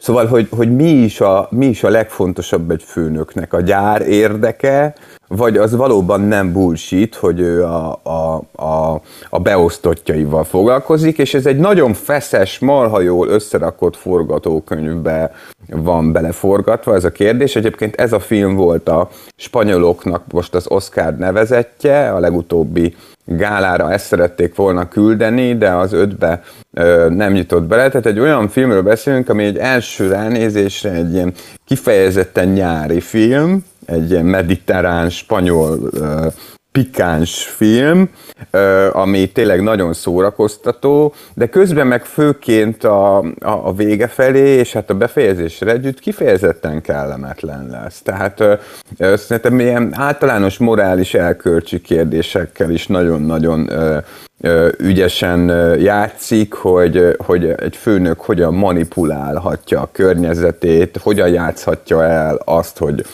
Szóval, 0.00 0.26
hogy, 0.26 0.48
hogy 0.50 0.76
mi, 0.76 0.90
is 0.90 1.20
a, 1.20 1.48
mi 1.50 1.66
is 1.66 1.84
a 1.84 1.88
legfontosabb 1.88 2.70
egy 2.70 2.82
főnöknek, 2.82 3.52
a 3.52 3.60
gyár 3.60 4.08
érdeke, 4.08 4.94
vagy 5.28 5.56
az 5.56 5.76
valóban 5.76 6.20
nem 6.20 6.52
bullshit, 6.52 7.14
hogy 7.14 7.40
ő 7.40 7.64
a, 7.64 8.00
a, 8.02 8.42
a, 8.62 9.00
a 9.30 9.38
beosztottjaival 9.38 10.44
foglalkozik, 10.44 11.18
és 11.18 11.34
ez 11.34 11.46
egy 11.46 11.58
nagyon 11.58 11.92
feszes, 11.94 12.58
marha 12.58 13.00
jól 13.00 13.28
összerakott 13.28 13.96
forgatókönyvbe 13.96 15.32
van 15.66 16.12
beleforgatva 16.12 16.94
ez 16.94 17.04
a 17.04 17.12
kérdés. 17.12 17.56
Egyébként 17.56 17.94
ez 17.94 18.12
a 18.12 18.20
film 18.20 18.54
volt 18.54 18.88
a 18.88 19.08
spanyoloknak 19.36 20.22
most 20.32 20.54
az 20.54 20.66
Oscar 20.68 21.16
nevezetje, 21.16 22.12
a 22.12 22.18
legutóbbi 22.18 22.96
gálára 23.24 23.92
ezt 23.92 24.06
szerették 24.06 24.54
volna 24.54 24.88
küldeni, 24.88 25.56
de 25.56 25.70
az 25.70 25.92
ötbe 25.92 26.42
ö, 26.72 27.08
nem 27.10 27.32
nyitott 27.32 27.62
bele. 27.62 27.88
Tehát 27.88 28.06
egy 28.06 28.18
olyan 28.18 28.48
filmről 28.48 28.82
beszélünk, 28.82 29.28
ami 29.28 29.44
egy 29.44 29.56
első 29.56 30.08
ránézésre 30.08 30.90
egy 30.90 31.12
ilyen 31.12 31.32
kifejezetten 31.64 32.48
nyári 32.48 33.00
film, 33.00 33.64
egy 33.88 34.22
mediterrán, 34.22 35.10
spanyol 35.10 35.90
pikáns 36.72 37.44
film, 37.44 38.08
ami 38.92 39.32
tényleg 39.32 39.62
nagyon 39.62 39.92
szórakoztató, 39.92 41.14
de 41.34 41.48
közben 41.48 41.86
meg 41.86 42.04
főként 42.04 42.84
a, 42.84 43.18
a, 43.18 43.26
a 43.40 43.72
vége 43.72 44.06
felé, 44.06 44.48
és 44.48 44.72
hát 44.72 44.90
a 44.90 44.94
befejezésre 44.94 45.70
együtt 45.70 46.00
kifejezetten 46.00 46.80
kellemetlen 46.80 47.68
lesz. 47.70 48.02
Tehát 48.02 48.42
szerintem 48.98 49.60
ilyen 49.60 49.90
általános 49.94 50.58
morális 50.58 51.14
elkölcsi 51.14 51.80
kérdésekkel 51.80 52.70
is 52.70 52.86
nagyon-nagyon 52.86 53.70
ügyesen 54.78 55.48
játszik, 55.80 56.52
hogy, 56.52 57.16
hogy 57.18 57.44
egy 57.56 57.76
főnök 57.76 58.20
hogyan 58.20 58.54
manipulálhatja 58.54 59.80
a 59.80 59.88
környezetét, 59.92 60.96
hogyan 61.02 61.28
játszhatja 61.28 62.04
el 62.04 62.40
azt, 62.44 62.78
hogy 62.78 63.04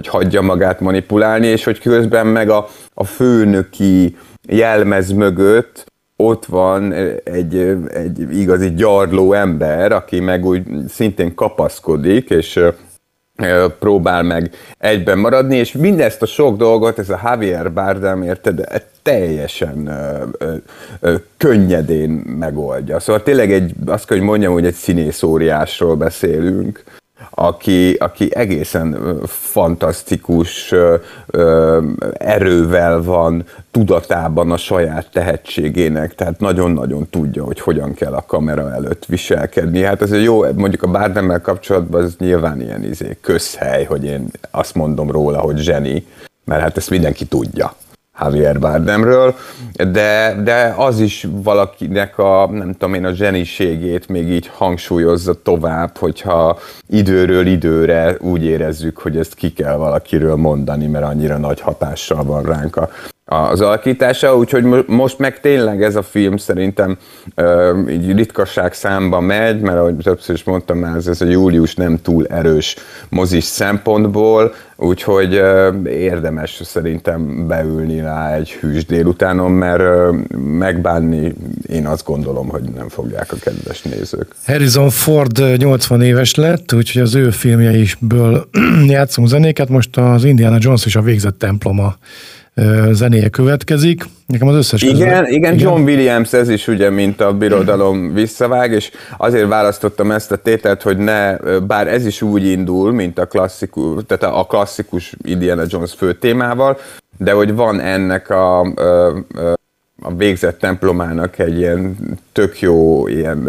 hogy 0.00 0.22
hagyja 0.22 0.40
magát 0.40 0.80
manipulálni, 0.80 1.46
és 1.46 1.64
hogy 1.64 1.78
közben 1.78 2.26
meg 2.26 2.50
a, 2.50 2.68
a 2.94 3.04
főnöki 3.04 4.16
jelmez 4.48 5.12
mögött 5.12 5.84
ott 6.16 6.44
van 6.44 6.92
egy, 7.24 7.56
egy 7.92 8.36
igazi 8.38 8.74
gyarló 8.74 9.32
ember, 9.32 9.92
aki 9.92 10.20
meg 10.20 10.44
úgy 10.44 10.62
szintén 10.88 11.34
kapaszkodik, 11.34 12.30
és 12.30 12.60
próbál 13.78 14.22
meg 14.22 14.50
egyben 14.78 15.18
maradni, 15.18 15.56
és 15.56 15.72
mindezt 15.72 16.22
a 16.22 16.26
sok 16.26 16.56
dolgot, 16.56 16.98
ez 16.98 17.10
a 17.10 17.20
Javier 17.24 17.72
Bardem, 17.72 18.22
érted, 18.22 18.82
teljesen 19.02 19.86
ö, 19.86 20.24
ö, 20.38 20.54
ö, 21.00 21.14
könnyedén 21.36 22.10
megoldja. 22.38 23.00
Szóval 23.00 23.22
tényleg 23.22 23.52
egy, 23.52 23.72
azt 23.86 24.06
kell, 24.06 24.16
hogy 24.16 24.26
mondjam, 24.26 24.52
hogy 24.52 24.66
egy 24.66 24.74
színészóriásról 24.74 25.96
beszélünk, 25.96 26.84
aki, 27.30 27.92
aki 27.92 28.34
egészen 28.34 29.18
fantasztikus 29.26 30.74
erővel 32.12 33.02
van 33.02 33.44
tudatában 33.70 34.50
a 34.50 34.56
saját 34.56 35.06
tehetségének, 35.12 36.14
tehát 36.14 36.40
nagyon-nagyon 36.40 37.08
tudja, 37.10 37.44
hogy 37.44 37.60
hogyan 37.60 37.94
kell 37.94 38.12
a 38.12 38.24
kamera 38.26 38.72
előtt 38.72 39.04
viselkedni. 39.04 39.82
Hát 39.82 40.02
ez 40.02 40.22
jó, 40.22 40.44
mondjuk 40.52 40.82
a 40.82 40.90
Bardemmel 40.90 41.40
kapcsolatban 41.40 42.04
ez 42.04 42.14
nyilván 42.18 42.60
ilyen 42.60 42.84
izé, 42.84 43.18
közhely, 43.20 43.84
hogy 43.84 44.04
én 44.04 44.30
azt 44.50 44.74
mondom 44.74 45.10
róla, 45.10 45.38
hogy 45.38 45.58
zseni, 45.58 46.06
mert 46.44 46.62
hát 46.62 46.76
ezt 46.76 46.90
mindenki 46.90 47.24
tudja. 47.24 47.74
Javier 48.18 48.58
Bardemről, 48.58 49.34
de, 49.74 50.40
de 50.44 50.74
az 50.76 51.00
is 51.00 51.26
valakinek 51.30 52.18
a, 52.18 52.48
nem 52.50 52.72
tudom 52.72 52.94
én, 52.94 53.04
a 53.04 53.12
zseniségét 53.12 54.08
még 54.08 54.28
így 54.30 54.50
hangsúlyozza 54.54 55.42
tovább, 55.42 55.96
hogyha 55.96 56.58
időről 56.88 57.46
időre 57.46 58.16
úgy 58.20 58.44
érezzük, 58.44 58.98
hogy 58.98 59.16
ezt 59.16 59.34
ki 59.34 59.52
kell 59.52 59.76
valakiről 59.76 60.36
mondani, 60.36 60.86
mert 60.86 61.04
annyira 61.04 61.38
nagy 61.38 61.60
hatással 61.60 62.24
van 62.24 62.42
ránk 62.42 62.76
a, 62.76 62.90
az 63.30 63.60
alakítása, 63.60 64.36
úgyhogy 64.36 64.64
most 64.86 65.18
meg 65.18 65.40
tényleg 65.40 65.82
ez 65.82 65.96
a 65.96 66.02
film 66.02 66.36
szerintem 66.36 66.98
így 67.90 68.12
ritkaság 68.16 68.72
számba 68.72 69.20
megy, 69.20 69.60
mert 69.60 69.78
ahogy 69.78 69.96
többször 69.96 70.34
is 70.34 70.44
mondtam 70.44 70.78
már, 70.78 70.96
ez 70.96 71.20
a 71.20 71.24
július 71.24 71.74
nem 71.74 71.98
túl 72.02 72.26
erős 72.26 72.76
mozis 73.08 73.44
szempontból, 73.44 74.54
úgyhogy 74.76 75.42
érdemes 75.84 76.60
szerintem 76.64 77.46
beülni 77.46 78.00
rá 78.00 78.34
egy 78.34 78.50
hűs 78.50 78.86
délutánon, 78.86 79.50
mert 79.50 80.12
megbánni 80.58 81.32
én 81.68 81.86
azt 81.86 82.04
gondolom, 82.04 82.48
hogy 82.48 82.62
nem 82.62 82.88
fogják 82.88 83.32
a 83.32 83.36
kedves 83.40 83.82
nézők. 83.82 84.34
Harrison 84.46 84.90
Ford 84.90 85.56
80 85.56 86.02
éves 86.02 86.34
lett, 86.34 86.72
úgyhogy 86.72 87.02
az 87.02 87.14
ő 87.14 87.30
filmjeisből 87.30 88.48
játszunk 88.86 89.28
zenéket, 89.28 89.68
most 89.68 89.96
az 89.96 90.24
Indiana 90.24 90.56
Jones 90.60 90.86
és 90.86 90.96
a 90.96 91.02
végzett 91.02 91.38
temploma 91.38 91.96
zenéje 92.90 93.28
következik. 93.28 94.04
Nekem 94.26 94.48
az 94.48 94.54
összes 94.54 94.82
igen, 94.82 94.94
közben... 94.96 95.26
igen, 95.26 95.58
John 95.58 95.82
Williams 95.82 96.32
ez 96.32 96.48
is 96.48 96.68
ugye, 96.68 96.90
mint 96.90 97.20
a 97.20 97.32
birodalom 97.32 98.12
visszavág, 98.12 98.72
és 98.72 98.90
azért 99.16 99.48
választottam 99.48 100.10
ezt 100.10 100.32
a 100.32 100.36
tételt, 100.36 100.82
hogy 100.82 100.96
ne, 100.96 101.36
bár 101.58 101.88
ez 101.88 102.06
is 102.06 102.22
úgy 102.22 102.44
indul, 102.44 102.92
mint 102.92 103.18
a 103.18 103.26
klasszikus, 103.26 104.02
tehát 104.06 104.36
a 104.36 104.44
klasszikus 104.44 105.14
Indiana 105.22 105.62
Jones 105.66 105.92
fő 105.92 106.14
témával, 106.14 106.78
de 107.18 107.32
hogy 107.32 107.54
van 107.54 107.80
ennek 107.80 108.30
a, 108.30 108.60
a, 108.60 109.06
a 110.02 110.14
végzett 110.16 110.58
templomának 110.58 111.38
egy 111.38 111.58
ilyen 111.58 111.96
tök 112.32 112.60
jó 112.60 113.08
ilyen 113.08 113.48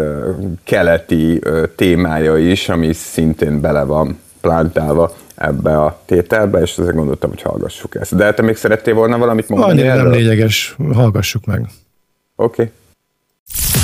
keleti 0.64 1.40
témája 1.76 2.38
is, 2.38 2.68
ami 2.68 2.92
szintén 2.92 3.60
bele 3.60 3.82
van 3.82 4.18
plántálva 4.40 5.12
ebbe 5.42 5.80
a 5.80 6.00
tételbe, 6.04 6.60
és 6.60 6.78
ezért 6.78 6.96
gondoltam, 6.96 7.30
hogy 7.30 7.42
hallgassuk 7.42 7.94
ezt. 7.94 8.16
De 8.16 8.34
te 8.34 8.42
még 8.42 8.56
szerettél 8.56 8.94
volna 8.94 9.18
valamit 9.18 9.48
mondani 9.48 9.80
Annyira 9.80 9.94
nem 9.94 10.10
lényeges, 10.10 10.76
hallgassuk 10.92 11.44
meg. 11.44 11.60
Oké. 12.36 12.62
Okay. 12.62 12.72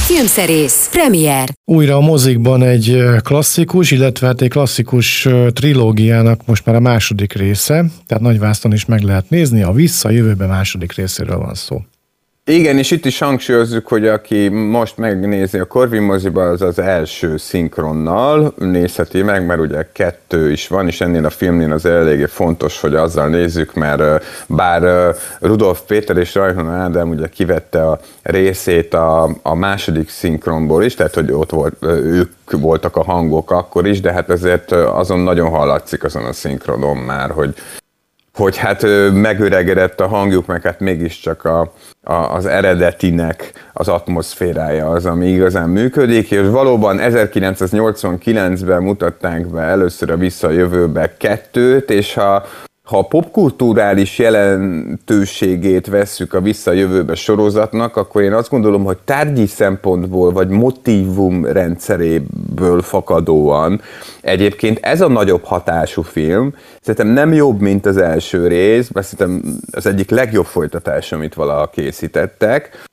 Filmszerész, 0.07 0.89
premier. 0.91 1.49
Újra 1.65 1.97
a 1.97 2.01
mozikban 2.01 2.63
egy 2.63 3.03
klasszikus, 3.23 3.91
illetve 3.91 4.27
hát 4.27 4.41
egy 4.41 4.49
klasszikus 4.49 5.29
trilógiának 5.53 6.47
most 6.47 6.67
már 6.67 6.75
a 6.77 6.81
második 6.81 7.33
része, 7.33 7.85
tehát 8.07 8.23
Nagyvászton 8.23 8.73
is 8.73 8.85
meg 8.85 9.03
lehet 9.03 9.31
nézni, 9.31 9.63
a 9.63 9.73
Vissza 9.73 10.11
jövőbe 10.11 10.47
második 10.47 10.93
részéről 10.93 11.39
van 11.39 11.55
szó. 11.55 11.81
Igen, 12.51 12.79
és 12.79 12.91
itt 12.91 13.05
is 13.05 13.19
hangsúlyozzuk, 13.19 13.87
hogy 13.87 14.07
aki 14.07 14.49
most 14.49 14.97
megnézi 14.97 15.59
a 15.59 15.65
Corvin 15.65 16.03
moziba, 16.03 16.49
az 16.49 16.63
az 16.63 16.79
első 16.79 17.37
szinkronnal 17.37 18.53
nézheti 18.57 19.23
meg, 19.23 19.47
mert 19.47 19.61
ugye 19.61 19.89
kettő 19.93 20.51
is 20.51 20.69
van, 20.69 20.87
és 20.87 21.01
ennél 21.01 21.25
a 21.25 21.31
filmnél 21.31 21.73
az 21.73 21.85
eléggé 21.85 22.25
fontos, 22.25 22.81
hogy 22.81 22.95
azzal 22.95 23.29
nézzük, 23.29 23.75
mert 23.75 24.25
bár 24.47 25.15
Rudolf 25.41 25.81
Péter 25.87 26.17
és 26.17 26.35
Rajhan 26.35 26.71
Ádám 26.71 27.09
ugye 27.09 27.29
kivette 27.29 27.87
a 27.87 28.01
részét 28.23 28.95
a, 28.95 29.29
a 29.43 29.55
második 29.55 30.09
szinkronból 30.09 30.85
is, 30.85 30.95
tehát 30.95 31.15
hogy 31.15 31.33
ott 31.33 31.51
volt, 31.51 31.75
ők 31.83 32.33
voltak 32.51 32.97
a 32.97 33.05
hangok 33.05 33.51
akkor 33.51 33.87
is, 33.87 34.01
de 34.01 34.13
hát 34.13 34.31
azért 34.31 34.73
azon 34.73 35.21
nagyon 35.21 35.51
hallatszik 35.51 36.05
azon 36.05 36.25
a 36.25 36.33
szinkronon 36.33 36.97
már, 36.97 37.31
hogy 37.31 37.55
hogy 38.39 38.57
hát 38.57 38.87
megöregedett 39.13 40.01
a 40.01 40.07
hangjuk, 40.07 40.47
meg 40.47 40.63
hát 40.63 40.81
mégiscsak 40.81 41.45
a, 41.45 41.73
a, 42.03 42.13
az 42.13 42.47
eredetinek 42.47 43.53
az 43.73 43.89
atmoszférája 43.89 44.91
az, 44.91 45.07
ami 45.07 45.27
igazán 45.27 45.69
működik, 45.69 46.31
és 46.31 46.49
valóban 46.49 46.99
1989-ben 47.01 48.83
mutatták 48.83 49.47
be 49.47 49.61
először 49.61 50.11
a 50.11 50.17
Visszajövőbe 50.17 51.17
kettőt, 51.17 51.91
és 51.91 52.15
ha 52.15 52.45
ha 52.89 52.99
a 52.99 53.03
popkulturális 53.03 54.19
jelentőségét 54.19 55.87
vesszük 55.87 56.35
a 56.35 56.41
visszajövőbe 56.41 57.15
sorozatnak, 57.15 57.97
akkor 57.97 58.23
én 58.23 58.33
azt 58.33 58.51
gondolom, 58.51 58.85
hogy 58.85 58.97
tárgyi 59.05 59.47
szempontból, 59.47 60.33
vagy 60.33 60.49
motivum 60.49 61.45
rendszeréből 61.45 62.83
fakadóan 62.83 63.81
egyébként 64.21 64.79
ez 64.83 65.01
a 65.01 65.09
nagyobb 65.09 65.45
hatású 65.45 66.03
film, 66.03 66.55
szerintem 66.81 67.09
nem 67.09 67.33
jobb, 67.33 67.61
mint 67.61 67.87
az 67.87 67.97
első 67.97 68.47
rész, 68.47 68.91
mert 68.91 69.07
szerintem 69.07 69.59
az 69.71 69.87
egyik 69.87 70.11
legjobb 70.11 70.47
folytatás, 70.47 71.13
amit 71.13 71.35
valaha 71.35 71.67
készítettek, 71.67 72.87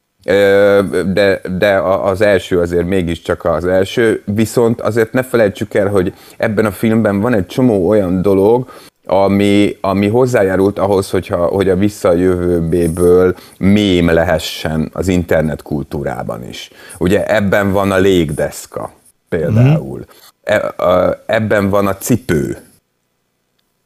de, 1.13 1.41
de 1.57 1.77
az 2.03 2.21
első 2.21 2.59
azért 2.59 2.87
mégiscsak 2.87 3.45
az 3.45 3.65
első, 3.65 4.21
viszont 4.25 4.81
azért 4.81 5.13
ne 5.13 5.23
felejtsük 5.23 5.73
el, 5.73 5.87
hogy 5.87 6.13
ebben 6.37 6.65
a 6.65 6.71
filmben 6.71 7.19
van 7.19 7.33
egy 7.33 7.45
csomó 7.45 7.87
olyan 7.87 8.21
dolog, 8.21 8.67
ami, 9.05 9.77
ami 9.81 10.07
hozzájárult 10.07 10.79
ahhoz, 10.79 11.09
hogyha, 11.09 11.45
hogy 11.45 11.69
a 11.69 11.75
visszajövőből 11.75 13.35
mém 13.57 14.09
lehessen 14.09 14.89
az 14.93 15.07
internet 15.07 15.61
kultúrában 15.61 16.47
is. 16.47 16.69
Ugye 16.97 17.25
ebben 17.25 17.71
van 17.71 17.91
a 17.91 17.97
légdeszka 17.97 18.91
például. 19.29 19.99
Mm. 19.99 21.09
ebben 21.25 21.69
van 21.69 21.87
a 21.87 21.97
cipő. 21.97 22.57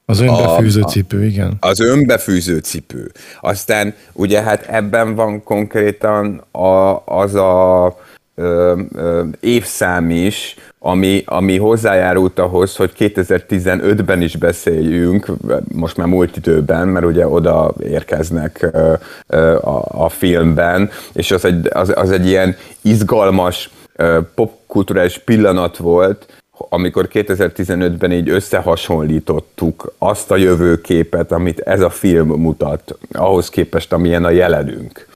Az 0.05 0.19
önbefűző 0.19 0.81
a, 0.81 0.85
cipő, 0.85 1.25
igen. 1.25 1.57
Az 1.59 1.79
önbefűző 1.79 2.57
cipő. 2.57 3.11
Aztán 3.41 3.95
ugye 4.13 4.41
hát 4.41 4.65
ebben 4.67 5.15
van 5.15 5.43
konkrétan 5.43 6.43
a, 6.51 7.03
az 7.05 7.35
a 7.35 7.85
ö, 8.39 8.79
ö, 8.95 9.23
évszám 9.39 10.09
is, 10.09 10.55
ami, 10.79 11.23
ami 11.25 11.57
hozzájárult 11.57 12.39
ahhoz, 12.39 12.75
hogy 12.75 12.91
2015-ben 12.97 14.21
is 14.21 14.35
beszéljünk, 14.35 15.25
most 15.73 15.97
már 15.97 16.07
múlt 16.07 16.37
időben, 16.37 16.87
mert 16.87 17.05
ugye 17.05 17.27
oda 17.27 17.73
érkeznek 17.83 18.69
a, 19.61 20.03
a 20.03 20.09
filmben, 20.09 20.89
és 21.13 21.31
az 21.31 21.45
egy, 21.45 21.67
az, 21.73 21.93
az 21.95 22.11
egy 22.11 22.27
ilyen 22.27 22.55
izgalmas 22.81 23.69
popkulturális 24.35 25.17
pillanat 25.17 25.77
volt, 25.77 26.25
amikor 26.69 27.07
2015-ben 27.13 28.11
így 28.11 28.29
összehasonlítottuk 28.29 29.93
azt 29.97 30.31
a 30.31 30.35
jövőképet, 30.35 31.31
amit 31.31 31.59
ez 31.59 31.81
a 31.81 31.89
film 31.89 32.27
mutat, 32.27 32.97
ahhoz 33.11 33.49
képest, 33.49 33.93
amilyen 33.93 34.25
a 34.25 34.29
jelenünk 34.29 35.08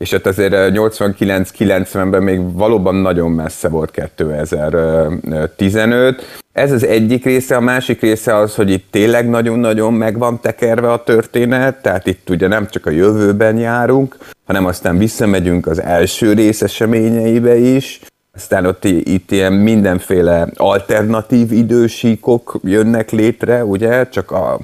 és 0.00 0.12
ott 0.12 0.26
azért 0.26 0.54
89-90-ben 0.56 2.22
még 2.22 2.52
valóban 2.52 2.94
nagyon 2.94 3.30
messze 3.30 3.68
volt 3.68 3.90
2015. 3.90 6.40
Ez 6.52 6.72
az 6.72 6.86
egyik 6.86 7.24
része, 7.24 7.56
a 7.56 7.60
másik 7.60 8.00
része 8.00 8.36
az, 8.36 8.54
hogy 8.54 8.70
itt 8.70 8.86
tényleg 8.90 9.28
nagyon-nagyon 9.28 9.92
meg 9.92 10.18
van 10.18 10.40
tekerve 10.40 10.92
a 10.92 11.02
történet, 11.02 11.82
tehát 11.82 12.06
itt 12.06 12.30
ugye 12.30 12.48
nem 12.48 12.68
csak 12.68 12.86
a 12.86 12.90
jövőben 12.90 13.58
járunk, 13.58 14.16
hanem 14.46 14.66
aztán 14.66 14.98
visszamegyünk 14.98 15.66
az 15.66 15.82
első 15.82 16.32
rész 16.32 16.62
eseményeibe 16.62 17.56
is, 17.56 18.00
aztán 18.34 18.66
ott 18.66 18.84
itt 18.84 19.30
ilyen 19.30 19.52
mindenféle 19.52 20.48
alternatív 20.56 21.52
idősíkok 21.52 22.60
jönnek 22.62 23.10
létre, 23.10 23.64
ugye, 23.64 24.08
csak 24.08 24.30
a, 24.30 24.58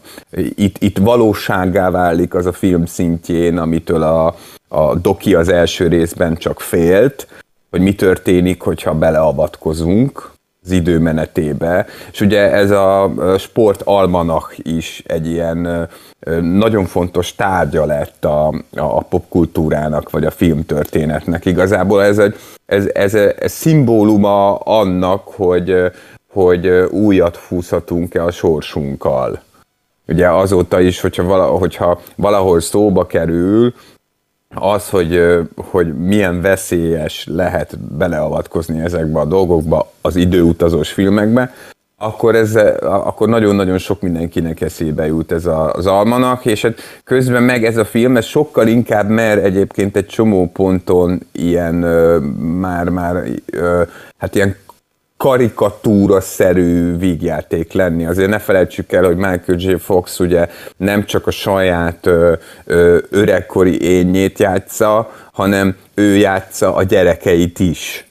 itt, 0.54 0.76
itt 0.78 0.98
valóságá 0.98 1.90
válik 1.90 2.34
az 2.34 2.46
a 2.46 2.52
film 2.52 2.86
szintjén, 2.86 3.58
amitől 3.58 4.02
a, 4.02 4.34
a 4.68 4.94
Doki 4.94 5.34
az 5.34 5.48
első 5.48 5.88
részben 5.88 6.36
csak 6.36 6.60
félt, 6.60 7.26
hogy 7.70 7.80
mi 7.80 7.94
történik, 7.94 8.60
hogyha 8.60 8.94
beleavatkozunk 8.94 10.30
az 10.62 10.70
időmenetébe. 10.70 11.86
És 12.12 12.20
ugye 12.20 12.52
ez 12.52 12.70
a 12.70 13.12
sport 13.38 13.82
almanach 13.82 14.60
is 14.62 15.02
egy 15.06 15.26
ilyen 15.26 15.88
nagyon 16.40 16.84
fontos 16.84 17.34
tárgya 17.34 17.84
lett 17.84 18.24
a, 18.24 18.54
a 18.74 19.02
popkultúrának, 19.02 20.10
vagy 20.10 20.24
a 20.24 20.30
filmtörténetnek. 20.30 21.44
Igazából 21.44 22.02
ez 22.02 22.18
egy 22.18 22.36
ez, 22.66 22.90
ez, 22.94 23.14
ez 23.14 23.52
szimbóluma 23.52 24.54
annak, 24.54 25.28
hogy, 25.28 25.74
hogy 26.32 26.66
újat 26.90 27.36
fúszhatunk-e 27.36 28.24
a 28.24 28.30
sorsunkkal. 28.30 29.40
Ugye 30.08 30.28
azóta 30.30 30.80
is, 30.80 31.00
hogyha, 31.00 31.46
hogyha 31.46 32.00
valahol 32.16 32.60
szóba 32.60 33.06
kerül, 33.06 33.74
az, 34.60 34.88
hogy, 34.88 35.20
hogy 35.56 35.98
milyen 35.98 36.40
veszélyes 36.40 37.26
lehet 37.30 37.78
beleavatkozni 37.78 38.80
ezekbe 38.80 39.20
a 39.20 39.24
dolgokba 39.24 39.92
az 40.00 40.16
időutazós 40.16 40.92
filmekbe, 40.92 41.54
akkor, 41.98 42.34
ez, 42.34 42.56
akkor 42.80 43.28
nagyon-nagyon 43.28 43.78
sok 43.78 44.00
mindenkinek 44.00 44.60
eszébe 44.60 45.06
jut 45.06 45.32
ez 45.32 45.48
az 45.72 45.86
almanak, 45.86 46.44
és 46.44 46.62
hát 46.62 46.80
közben 47.04 47.42
meg 47.42 47.64
ez 47.64 47.76
a 47.76 47.84
film, 47.84 48.16
ez 48.16 48.24
sokkal 48.24 48.66
inkább 48.66 49.08
mer 49.08 49.38
egyébként 49.38 49.96
egy 49.96 50.06
csomó 50.06 50.50
ponton 50.52 51.20
ilyen 51.32 51.74
már-már 52.60 53.24
hát 54.18 54.34
ilyen 54.34 54.56
karikatúra-szerű 55.16 56.96
vígjáték 56.96 57.72
lenni. 57.72 58.06
Azért 58.06 58.30
ne 58.30 58.38
felejtsük 58.38 58.92
el, 58.92 59.04
hogy 59.04 59.16
Michael 59.16 59.58
J. 59.58 59.74
Fox 59.74 60.20
ugye 60.20 60.48
nem 60.76 61.04
csak 61.04 61.26
a 61.26 61.30
saját 61.30 62.06
ö, 62.06 62.32
ö, 62.64 62.98
öregkori 63.10 63.80
énjét 63.80 64.38
játsza, 64.38 65.12
hanem 65.32 65.76
ő 65.94 66.16
játsza 66.16 66.74
a 66.74 66.82
gyerekeit 66.82 67.58
is, 67.58 68.06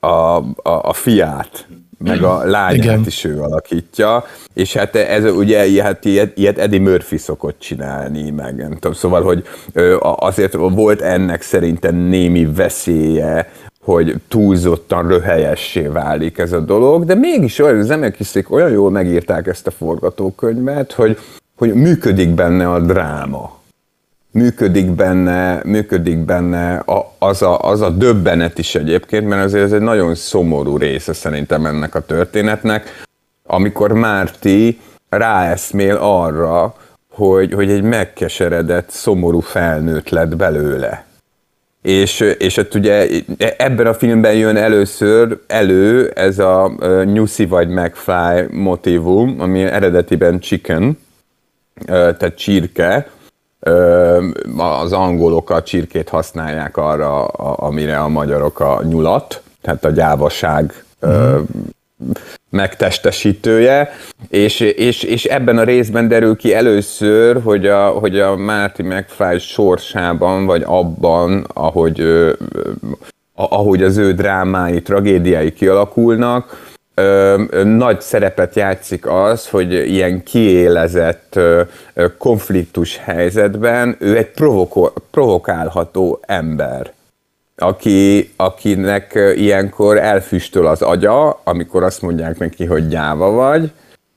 a, 0.00 0.06
a, 0.06 0.42
a 0.62 0.92
fiát 0.92 1.66
meg 2.02 2.22
a 2.22 2.44
lányát 2.44 2.76
Igen. 2.76 3.02
is 3.06 3.24
ő 3.24 3.40
alakítja, 3.40 4.24
és 4.54 4.72
hát 4.72 4.96
ez 4.96 5.24
ugye 5.24 5.82
hát 5.82 6.04
ilyet, 6.04 6.36
ilyet 6.36 6.58
Eddie 6.58 6.80
Murphy 6.80 7.16
szokott 7.16 7.58
csinálni, 7.58 8.30
meg 8.30 8.56
nem 8.56 8.70
tudom, 8.70 8.92
szóval, 8.92 9.22
hogy 9.22 9.44
azért 10.00 10.52
volt 10.52 11.00
ennek 11.00 11.42
szerintem 11.42 11.94
némi 11.94 12.44
veszélye, 12.44 13.50
hogy 13.84 14.14
túlzottan 14.28 15.08
röhelyessé 15.08 15.86
válik 15.86 16.38
ez 16.38 16.52
a 16.52 16.60
dolog, 16.60 17.04
de 17.04 17.14
mégis 17.14 17.58
olyan 17.58 17.82
Zemekiszék 17.82 18.50
olyan 18.50 18.70
jól 18.70 18.90
megírták 18.90 19.46
ezt 19.46 19.66
a 19.66 19.70
forgatókönyvet, 19.70 20.92
hogy, 20.92 21.18
hogy 21.56 21.74
működik 21.74 22.30
benne 22.30 22.70
a 22.70 22.80
dráma 22.80 23.60
működik 24.32 24.90
benne, 24.90 25.60
működik 25.64 26.18
benne 26.18 26.76
a, 26.76 27.12
az, 27.18 27.42
a, 27.42 27.58
az 27.60 27.80
a 27.80 27.90
döbbenet 27.90 28.58
is 28.58 28.74
egyébként, 28.74 29.28
mert 29.28 29.44
azért 29.44 29.64
ez 29.64 29.72
egy 29.72 29.80
nagyon 29.80 30.14
szomorú 30.14 30.76
része 30.76 31.12
szerintem 31.12 31.66
ennek 31.66 31.94
a 31.94 32.04
történetnek, 32.04 33.04
amikor 33.46 33.92
Márti 33.92 34.80
ráeszmél 35.08 35.96
arra, 35.96 36.74
hogy, 37.10 37.52
hogy 37.52 37.70
egy 37.70 37.82
megkeseredett, 37.82 38.90
szomorú 38.90 39.40
felnőtt 39.40 40.08
lett 40.08 40.36
belőle. 40.36 41.04
És, 41.82 42.20
és 42.20 42.56
ott 42.56 42.74
ugye 42.74 43.08
ebben 43.56 43.86
a 43.86 43.94
filmben 43.94 44.34
jön 44.34 44.56
először 44.56 45.38
elő 45.46 46.10
ez 46.10 46.38
a 46.38 46.72
nyuszi 47.04 47.46
vagy 47.46 47.68
McFly 47.68 48.46
motivum, 48.50 49.40
ami 49.40 49.62
eredetiben 49.62 50.40
chicken, 50.40 50.98
tehát 51.86 52.34
csirke, 52.34 53.10
az 54.56 54.92
angolok 54.92 55.50
a 55.50 55.62
csirkét 55.62 56.08
használják 56.08 56.76
arra, 56.76 57.24
amire 57.26 57.98
a 57.98 58.08
magyarok 58.08 58.60
a 58.60 58.82
nyulat, 58.82 59.42
tehát 59.60 59.84
a 59.84 59.90
gyávaság 59.90 60.84
mm. 61.06 61.36
Megtestesítője, 62.50 63.90
és, 64.28 64.60
és, 64.60 65.02
és 65.02 65.24
ebben 65.24 65.58
a 65.58 65.64
részben 65.64 66.08
derül 66.08 66.36
ki 66.36 66.54
először, 66.54 67.42
hogy 67.42 67.66
a, 67.66 67.88
hogy 67.88 68.20
a 68.20 68.36
Márti 68.36 68.82
McFly 68.82 69.38
sorsában, 69.38 70.46
vagy 70.46 70.62
abban, 70.66 71.46
ahogy, 71.54 72.02
ahogy 73.34 73.82
az 73.82 73.96
ő 73.96 74.12
drámái, 74.12 74.82
tragédiái 74.82 75.52
kialakulnak, 75.52 76.70
ö, 76.94 77.42
ö, 77.50 77.64
nagy 77.64 78.00
szerepet 78.00 78.54
játszik 78.54 79.06
az, 79.06 79.48
hogy 79.48 79.72
ilyen 79.72 80.22
kiélezett 80.22 81.36
ö, 81.36 81.62
ö, 81.94 82.16
konfliktus 82.16 82.96
helyzetben 82.96 83.96
ő 83.98 84.16
egy 84.16 84.30
provoko- 84.30 85.02
provokálható 85.10 86.20
ember 86.26 86.92
aki, 87.56 88.32
akinek 88.36 89.18
ilyenkor 89.34 89.98
elfüstöl 89.98 90.66
az 90.66 90.82
agya, 90.82 91.40
amikor 91.44 91.82
azt 91.82 92.02
mondják 92.02 92.38
neki, 92.38 92.64
hogy 92.64 92.88
gyáva 92.88 93.30
vagy, 93.30 93.72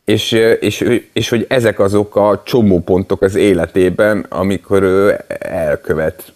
és, 0.06 0.32
és, 0.60 1.02
és 1.14 1.30
hogy 1.30 1.46
ezek 1.50 1.80
azok 1.80 2.16
a 2.16 2.42
csomópontok 2.46 3.22
az 3.22 3.36
életében, 3.36 4.26
amikor 4.30 4.84
ő 4.84 5.20
elkövet 5.40 6.34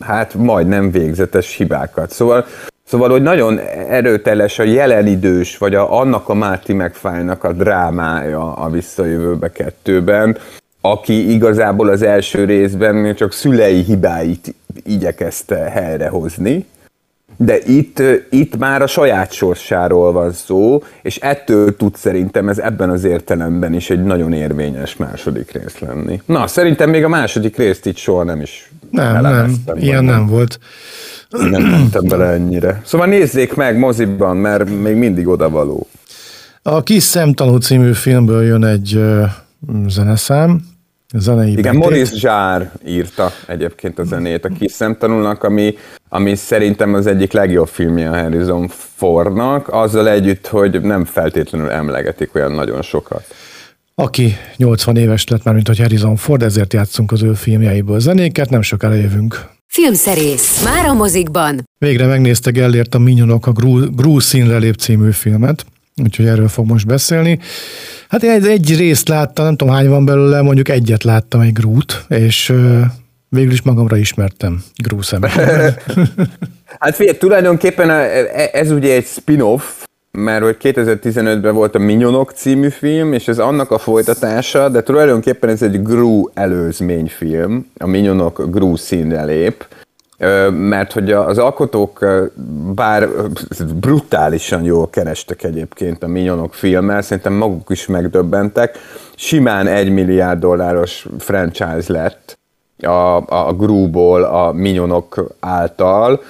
hát 0.00 0.34
majdnem 0.34 0.90
végzetes 0.90 1.56
hibákat. 1.56 2.10
Szóval, 2.10 2.46
szóval 2.84 3.10
hogy 3.10 3.22
nagyon 3.22 3.58
erőteles 3.88 4.58
a 4.58 4.62
jelenidős, 4.62 5.58
vagy 5.58 5.74
a, 5.74 5.98
annak 5.98 6.28
a 6.28 6.34
Márti 6.34 6.72
megfájnak 6.72 7.44
a 7.44 7.52
drámája 7.52 8.52
a 8.54 8.70
visszajövőbe 8.70 9.52
kettőben, 9.52 10.38
aki 10.80 11.32
igazából 11.32 11.88
az 11.88 12.02
első 12.02 12.44
részben 12.44 12.94
még 12.94 13.14
csak 13.14 13.32
szülei 13.32 13.82
hibáit 13.82 14.54
igyekezte 14.84 15.56
helyrehozni, 15.56 16.66
de 17.36 17.58
itt, 17.66 18.02
itt 18.30 18.56
már 18.56 18.82
a 18.82 18.86
saját 18.86 19.32
sorsáról 19.32 20.12
van 20.12 20.32
szó, 20.32 20.82
és 21.02 21.16
ettől 21.16 21.76
tud 21.76 21.96
szerintem 21.96 22.48
ez 22.48 22.58
ebben 22.58 22.90
az 22.90 23.04
értelemben 23.04 23.74
is 23.74 23.90
egy 23.90 24.02
nagyon 24.02 24.32
érvényes 24.32 24.96
második 24.96 25.52
rész 25.52 25.78
lenni. 25.78 26.22
Na, 26.26 26.46
szerintem 26.46 26.90
még 26.90 27.04
a 27.04 27.08
második 27.08 27.56
részt 27.56 27.86
itt 27.86 27.96
soha 27.96 28.22
nem 28.22 28.40
is 28.40 28.70
Nem, 28.90 29.20
nem, 29.20 29.62
ilyen 29.74 30.04
nem 30.04 30.26
volt. 30.26 30.58
Nem 31.30 31.62
mentem 31.62 32.04
bele 32.08 32.26
ennyire. 32.26 32.80
Szóval 32.84 33.06
nézzék 33.06 33.54
meg 33.54 33.78
moziban, 33.78 34.36
mert 34.36 34.70
még 34.80 34.96
mindig 34.96 35.28
odavaló. 35.28 35.86
A 36.62 36.82
Kis 36.82 37.02
Szemtanú 37.02 37.56
című 37.56 37.92
filmből 37.92 38.44
jön 38.44 38.64
egy 38.64 39.00
zeneszám, 39.86 40.60
zenei 41.14 41.50
Igen, 41.50 41.62
betét. 41.62 41.78
Maurice 41.78 42.16
Zsár 42.16 42.72
írta 42.86 43.32
egyébként 43.46 43.98
a 43.98 44.04
zenét 44.04 44.44
a 44.44 44.48
Kis 44.48 44.72
Szemtanúnak, 44.72 45.44
ami, 45.44 45.74
ami 46.08 46.34
szerintem 46.34 46.94
az 46.94 47.06
egyik 47.06 47.32
legjobb 47.32 47.68
filmje 47.68 48.10
a 48.10 48.22
Harrison 48.22 48.68
Fordnak, 48.94 49.68
azzal 49.68 50.08
együtt, 50.08 50.46
hogy 50.46 50.80
nem 50.80 51.04
feltétlenül 51.04 51.70
emlegetik 51.70 52.34
olyan 52.34 52.52
nagyon 52.52 52.82
sokat. 52.82 53.24
Aki 53.94 54.36
80 54.56 54.96
éves 54.96 55.28
lett 55.28 55.44
már, 55.44 55.54
mint 55.54 55.66
hogy 55.66 55.78
Harrison 55.78 56.16
Ford, 56.16 56.42
ezért 56.42 56.72
játszunk 56.72 57.12
az 57.12 57.22
ő 57.22 57.34
filmjeiből 57.34 57.98
zenéket, 58.00 58.50
nem 58.50 58.62
sokára 58.62 58.94
jövünk. 58.94 59.48
Filmszerész. 59.66 60.64
Már 60.64 60.86
a 60.86 60.94
mozikban. 60.94 61.64
Végre 61.78 62.06
megnézte 62.06 62.50
Gellért 62.50 62.94
a 62.94 62.98
Minyonok 62.98 63.46
a 63.46 63.52
Grú, 63.52 63.94
Grú 63.94 64.18
színlelép 64.18 64.74
című 64.74 65.10
filmet, 65.10 65.64
úgyhogy 66.02 66.26
erről 66.26 66.48
fog 66.48 66.66
most 66.66 66.86
beszélni. 66.86 67.38
Hát 68.08 68.22
egy, 68.22 68.46
egy 68.46 68.76
részt 68.76 69.08
láttam, 69.08 69.44
nem 69.44 69.56
tudom 69.56 69.74
hány 69.74 69.88
van 69.88 70.04
belőle, 70.04 70.42
mondjuk 70.42 70.68
egyet 70.68 71.04
láttam, 71.04 71.40
egy 71.40 71.52
Grút, 71.52 72.04
és 72.08 72.52
végül 73.28 73.52
is 73.52 73.62
magamra 73.62 73.96
ismertem 73.96 74.62
Grú 74.82 75.02
szemben. 75.02 75.30
Hát 76.78 76.94
figyelj, 76.94 77.18
tulajdonképpen 77.18 77.90
e- 77.90 78.50
ez 78.52 78.70
ugye 78.70 78.94
egy 78.94 79.06
spin-off, 79.06 79.62
mert 80.10 80.42
hogy 80.42 80.56
2015-ben 80.62 81.54
volt 81.54 81.74
a 81.74 81.78
Minyonok 81.78 82.30
című 82.30 82.68
film, 82.68 83.12
és 83.12 83.28
ez 83.28 83.38
annak 83.38 83.70
a 83.70 83.78
folytatása, 83.78 84.68
de 84.68 84.82
tulajdonképpen 84.82 85.50
ez 85.50 85.62
egy 85.62 85.82
Gru 85.82 86.30
előzményfilm, 86.34 87.70
a 87.78 87.86
Minyonok 87.86 88.50
Gru 88.50 88.76
színre 88.76 89.24
lép, 89.24 89.66
mert 90.50 90.92
hogy 90.92 91.12
az 91.12 91.38
alkotók 91.38 92.06
bár 92.74 93.08
brutálisan 93.74 94.62
jól 94.62 94.90
kerestek 94.90 95.42
egyébként 95.42 96.02
a 96.02 96.06
Minyonok 96.06 96.54
filmmel, 96.54 97.02
szerintem 97.02 97.32
maguk 97.32 97.70
is 97.70 97.86
megdöbbentek, 97.86 98.78
simán 99.14 99.66
egy 99.66 99.90
milliárd 99.90 100.40
dolláros 100.40 101.06
franchise 101.18 101.92
lett, 101.92 102.39
a, 102.84 103.16
a 103.16 103.52
Grúból, 103.52 104.22
a 104.22 104.52
minyonok 104.52 105.26
által, 105.40 106.20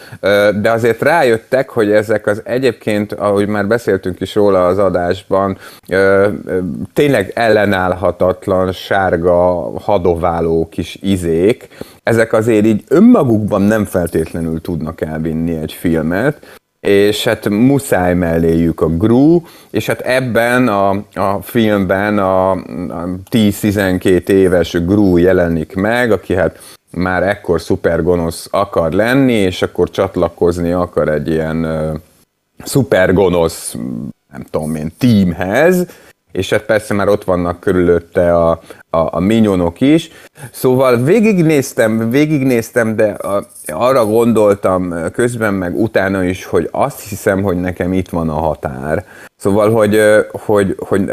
de 0.60 0.70
azért 0.70 1.02
rájöttek, 1.02 1.70
hogy 1.70 1.90
ezek 1.90 2.26
az 2.26 2.42
egyébként, 2.44 3.12
ahogy 3.12 3.48
már 3.48 3.66
beszéltünk 3.66 4.20
is 4.20 4.34
róla 4.34 4.66
az 4.66 4.78
adásban, 4.78 5.58
tényleg 6.94 7.32
ellenállhatatlan, 7.34 8.72
sárga, 8.72 9.70
hadováló 9.80 10.68
kis 10.70 10.98
izék, 11.02 11.68
ezek 12.02 12.32
azért 12.32 12.64
így 12.64 12.84
önmagukban 12.88 13.62
nem 13.62 13.84
feltétlenül 13.84 14.60
tudnak 14.60 15.00
elvinni 15.00 15.56
egy 15.56 15.72
filmet, 15.72 16.58
és 16.80 17.24
hát 17.24 17.48
muszáj 17.48 18.14
melléjük 18.14 18.80
a 18.80 18.86
Gru, 18.88 19.42
és 19.70 19.86
hát 19.86 20.00
ebben 20.00 20.68
a, 20.68 20.90
a 21.14 21.42
filmben 21.42 22.18
a, 22.18 22.50
a 22.50 23.08
10-12 23.30 24.28
éves 24.28 24.72
Gru 24.84 25.16
jelenik 25.16 25.74
meg, 25.74 26.12
aki 26.12 26.34
hát 26.34 26.58
már 26.90 27.22
ekkor 27.22 27.60
szupergonosz 27.60 28.48
akar 28.50 28.92
lenni, 28.92 29.32
és 29.32 29.62
akkor 29.62 29.90
csatlakozni 29.90 30.72
akar 30.72 31.08
egy 31.08 31.28
ilyen 31.28 31.64
uh, 31.64 31.96
szupergonosz, 32.64 33.74
nem 34.32 34.44
tudom 34.50 34.74
én, 34.74 34.92
teamhez, 34.98 35.86
és 36.32 36.50
hát 36.50 36.62
persze 36.62 36.94
már 36.94 37.08
ott 37.08 37.24
vannak 37.24 37.60
körülötte 37.60 38.36
a, 38.36 38.50
a, 38.90 38.98
a 39.16 39.20
minyonok 39.20 39.80
is. 39.80 40.10
Szóval 40.52 40.96
végignéztem, 40.96 42.10
végignéztem, 42.10 42.96
de 42.96 43.08
a, 43.08 43.46
arra 43.66 44.06
gondoltam 44.06 44.94
közben 45.12 45.54
meg 45.54 45.80
utána 45.80 46.24
is, 46.24 46.44
hogy 46.44 46.68
azt 46.70 47.08
hiszem, 47.08 47.42
hogy 47.42 47.56
nekem 47.56 47.92
itt 47.92 48.08
van 48.08 48.28
a 48.28 48.40
határ. 48.40 49.04
Szóval, 49.40 49.70
hogy, 49.70 50.00
hogy, 50.32 50.76
hogy 50.78 51.12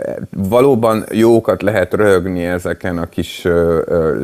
valóban 0.50 1.06
jókat 1.12 1.62
lehet 1.62 1.94
röhögni 1.94 2.46
ezeken 2.46 2.98
a 2.98 3.06
kis 3.06 3.48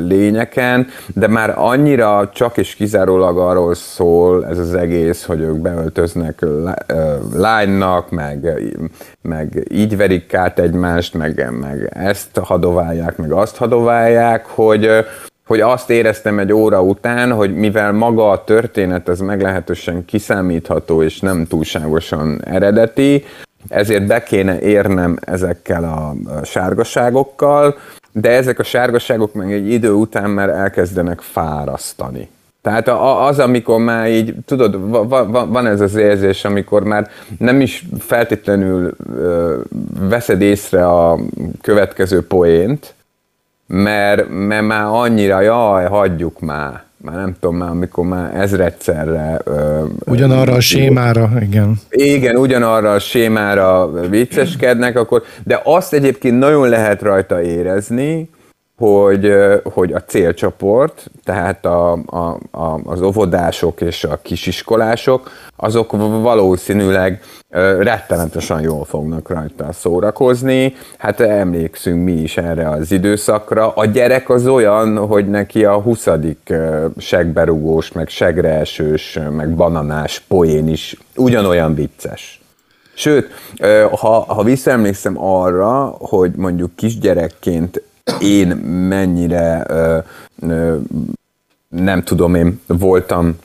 lényeken, 0.08 0.88
de 1.14 1.28
már 1.28 1.54
annyira 1.58 2.30
csak 2.34 2.58
és 2.58 2.76
kizárólag 2.76 3.38
arról 3.38 3.74
szól 3.74 4.46
ez 4.46 4.58
az 4.58 4.74
egész, 4.74 5.26
hogy 5.26 5.40
ők 5.40 5.58
beöltöznek 5.58 6.46
lánynak, 7.34 8.10
meg, 8.10 8.62
meg 9.22 9.68
így 9.72 9.98
verik 9.98 10.34
át 10.34 10.60
egymást, 10.60 11.14
meg, 11.14 11.50
meg 11.60 11.92
ezt 11.94 12.38
hadoválják, 12.38 13.18
meg 13.18 13.32
azt 13.32 13.58
hadoválják, 13.58 14.46
hogy, 14.46 14.90
hogy 15.46 15.60
azt 15.60 15.90
éreztem 15.90 16.40
egy 16.40 16.54
óra 16.54 16.82
után, 16.82 17.32
hogy 17.32 17.56
mivel 17.56 17.92
maga 17.92 18.30
a 18.30 18.44
történet 18.44 19.10
ez 19.10 19.20
meglehetősen 19.20 20.06
kiszámítható 20.06 21.04
és 21.04 21.20
nem 21.20 21.46
túlságosan 21.46 22.42
eredeti, 22.46 23.24
ezért 23.68 24.08
be 24.08 24.24
kéne 24.24 24.60
érnem 24.60 25.18
ezekkel 25.22 25.84
a 25.84 26.16
sárgaságokkal, 26.46 27.78
de 28.12 28.30
ezek 28.30 28.60
a 28.60 28.64
sárgaságok 28.64 29.34
meg 29.34 29.54
egy 29.54 29.72
idő 29.72 29.92
után 29.92 30.30
már 30.30 30.50
elkezdenek 30.50 31.22
fárasztani. 31.22 32.30
Tehát 32.62 32.88
az, 33.28 33.40
amikor 33.40 33.80
már 33.80 34.10
így, 34.10 34.36
tudod, 34.46 34.90
va- 34.90 35.30
va- 35.30 35.48
van 35.48 35.66
ez 35.66 35.82
az 35.82 35.96
érzés, 35.96 36.46
amikor 36.46 36.84
már 36.84 37.10
nem 37.40 37.62
is 37.62 37.86
feltétlenül 38.00 38.96
veszed 40.00 40.42
észre 40.42 40.88
a 40.88 41.20
következő 41.62 42.28
poént, 42.28 42.94
mert, 43.68 44.26
mert 44.30 44.66
már 44.66 44.86
annyira, 44.86 45.42
jaj, 45.42 45.86
hagyjuk 45.86 46.40
már. 46.40 46.84
Már 47.04 47.16
nem 47.16 47.36
tudom 47.40 47.56
már, 47.56 47.70
amikor 47.70 48.06
már 48.06 48.36
ezredszerre... 48.36 49.40
Ö, 49.44 49.84
Ugyanarra 50.06 50.54
a 50.54 50.60
sémára, 50.60 51.32
igen. 51.42 51.80
igen, 51.90 52.36
ugyanarra 52.36 52.92
a 52.92 53.00
sémára 53.00 53.92
vicceskednek, 54.10 54.98
akkor, 54.98 55.24
de 55.44 55.62
azt 55.64 55.94
egyébként 55.94 56.40
nagyon 56.40 56.70
lehet 56.70 57.02
rajta 57.02 57.42
érezni, 57.42 58.30
hogy, 58.78 59.34
hogy 59.64 59.94
a 59.94 60.04
célcsoport, 60.04 61.12
tehát 61.24 61.66
a, 61.66 61.92
a, 61.92 62.38
a, 62.52 62.80
az 62.86 63.02
óvodások 63.02 63.82
és 63.82 64.04
a 64.04 64.20
kisiskolások, 64.22 65.32
azok 65.56 65.92
valószínűleg 66.22 67.22
rettenetesen 67.80 68.62
jól 68.62 68.86
fognak 68.86 69.30
rajta 69.30 69.72
szórakozni. 69.72 70.74
Hát 70.98 71.20
emlékszünk 71.20 72.04
mi 72.04 72.12
is 72.12 72.38
erre 72.38 72.70
az 72.70 72.92
időszakra. 72.92 73.74
A 73.74 73.86
gyerek 73.86 74.30
az 74.30 74.48
olyan, 74.48 74.98
hogy 74.98 75.30
neki 75.30 75.66
a 75.66 75.82
20. 75.82 76.08
ö, 76.48 76.86
segberugós, 76.98 77.92
meg 77.92 78.10
segreesős, 78.10 79.20
meg 79.32 79.56
bananás 79.56 80.20
poén 80.20 80.68
is 80.68 80.98
ugyanolyan 81.16 81.76
vicces. 81.76 82.42
Sőt, 82.96 83.32
ha, 83.92 84.20
ha 84.20 84.44
visszaemlékszem 84.44 85.24
arra, 85.24 85.96
hogy 86.00 86.32
mondjuk 86.36 86.76
kisgyerekként 86.76 87.82
én 88.20 88.48
mennyire 88.88 89.64
ö, 89.68 89.98
ö, 90.40 90.78
nem 91.70 92.04
tudom 92.04 92.36
én 92.36 92.62
voltam 92.68 93.38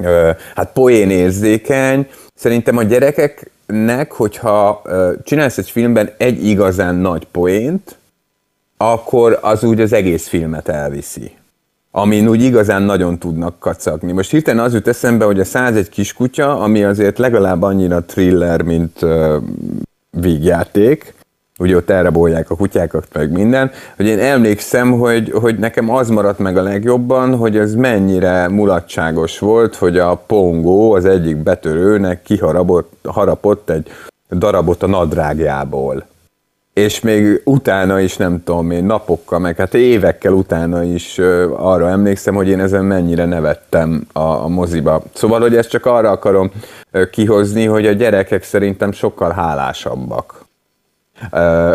ö, 0.00 0.30
hát 0.54 0.72
poénérzékeny, 0.72 2.08
szerintem 2.34 2.76
a 2.76 2.82
gyerekeknek, 2.82 4.12
hogyha 4.12 4.82
ö, 4.84 5.12
csinálsz 5.24 5.58
egy 5.58 5.70
filmben 5.70 6.10
egy 6.16 6.46
igazán 6.46 6.94
nagy 6.94 7.26
poént, 7.26 7.98
akkor 8.76 9.38
az 9.42 9.64
úgy 9.64 9.80
az 9.80 9.92
egész 9.92 10.28
filmet 10.28 10.68
elviszi. 10.68 11.38
amin 11.90 12.28
úgy 12.28 12.42
igazán 12.42 12.82
nagyon 12.82 13.18
tudnak 13.18 13.58
kacagni. 13.58 14.12
Most 14.12 14.30
hirtelen 14.30 14.64
az 14.64 14.72
jut 14.72 14.88
eszembe, 14.88 15.24
hogy 15.24 15.40
a 15.40 15.44
101 15.44 15.88
kiskutya, 15.88 16.60
ami 16.60 16.84
azért 16.84 17.18
legalább 17.18 17.62
annyira 17.62 18.04
thriller, 18.04 18.62
mint 18.62 19.02
uh, 19.02 19.34
vígjáték, 20.10 21.14
ugye 21.60 21.76
ott 21.76 21.90
elrabolják 21.90 22.50
a 22.50 22.56
kutyákat, 22.56 23.06
meg 23.12 23.30
minden, 23.30 23.70
hogy 23.96 24.06
én 24.06 24.18
emlékszem, 24.18 24.92
hogy, 24.92 25.30
hogy 25.30 25.58
nekem 25.58 25.90
az 25.90 26.08
maradt 26.08 26.38
meg 26.38 26.56
a 26.56 26.62
legjobban, 26.62 27.36
hogy 27.36 27.56
ez 27.56 27.74
mennyire 27.74 28.48
mulatságos 28.48 29.38
volt, 29.38 29.74
hogy 29.74 29.98
a 29.98 30.14
pongó 30.14 30.92
az 30.92 31.04
egyik 31.04 31.36
betörőnek 31.36 32.22
kiharapott 32.22 33.70
egy 33.70 33.86
darabot 34.30 34.82
a 34.82 34.86
nadrágjából 34.86 36.08
és 36.72 37.00
még 37.00 37.40
utána 37.44 38.00
is 38.00 38.16
nem 38.16 38.42
tudom 38.44 38.70
én, 38.70 38.84
napokkal, 38.84 39.38
meg 39.38 39.56
hát 39.56 39.74
évekkel 39.74 40.32
utána 40.32 40.82
is 40.82 41.18
arra 41.56 41.88
emlékszem, 41.88 42.34
hogy 42.34 42.48
én 42.48 42.60
ezen 42.60 42.84
mennyire 42.84 43.24
nevettem 43.24 44.06
a, 44.12 44.20
a 44.20 44.48
moziba. 44.48 45.02
Szóval, 45.12 45.40
hogy 45.40 45.56
ezt 45.56 45.68
csak 45.68 45.86
arra 45.86 46.10
akarom 46.10 46.50
kihozni, 47.10 47.64
hogy 47.64 47.86
a 47.86 47.92
gyerekek 47.92 48.42
szerintem 48.42 48.92
sokkal 48.92 49.30
hálásabbak 49.30 50.39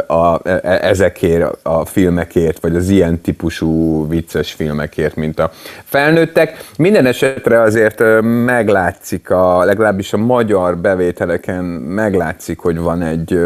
a, 0.08 0.40
e, 0.44 0.60
e, 0.64 0.80
ezekért 0.82 1.58
a 1.64 1.86
filmekért, 1.86 2.60
vagy 2.60 2.76
az 2.76 2.90
ilyen 2.90 3.22
típusú 3.22 4.08
vicces 4.08 4.54
filmekért, 4.54 5.16
mint 5.16 5.40
a 5.40 5.52
felnőttek. 5.84 6.70
Minden 6.78 7.06
esetre 7.06 7.62
azért 7.62 8.04
meglátszik, 8.46 9.30
a, 9.30 9.64
legalábbis 9.64 10.14
a 10.14 10.18
magyar 10.18 10.78
bevételeken 10.78 11.64
meglátszik, 11.64 12.60
hogy 12.60 12.80
van 12.80 13.02
egy 13.02 13.40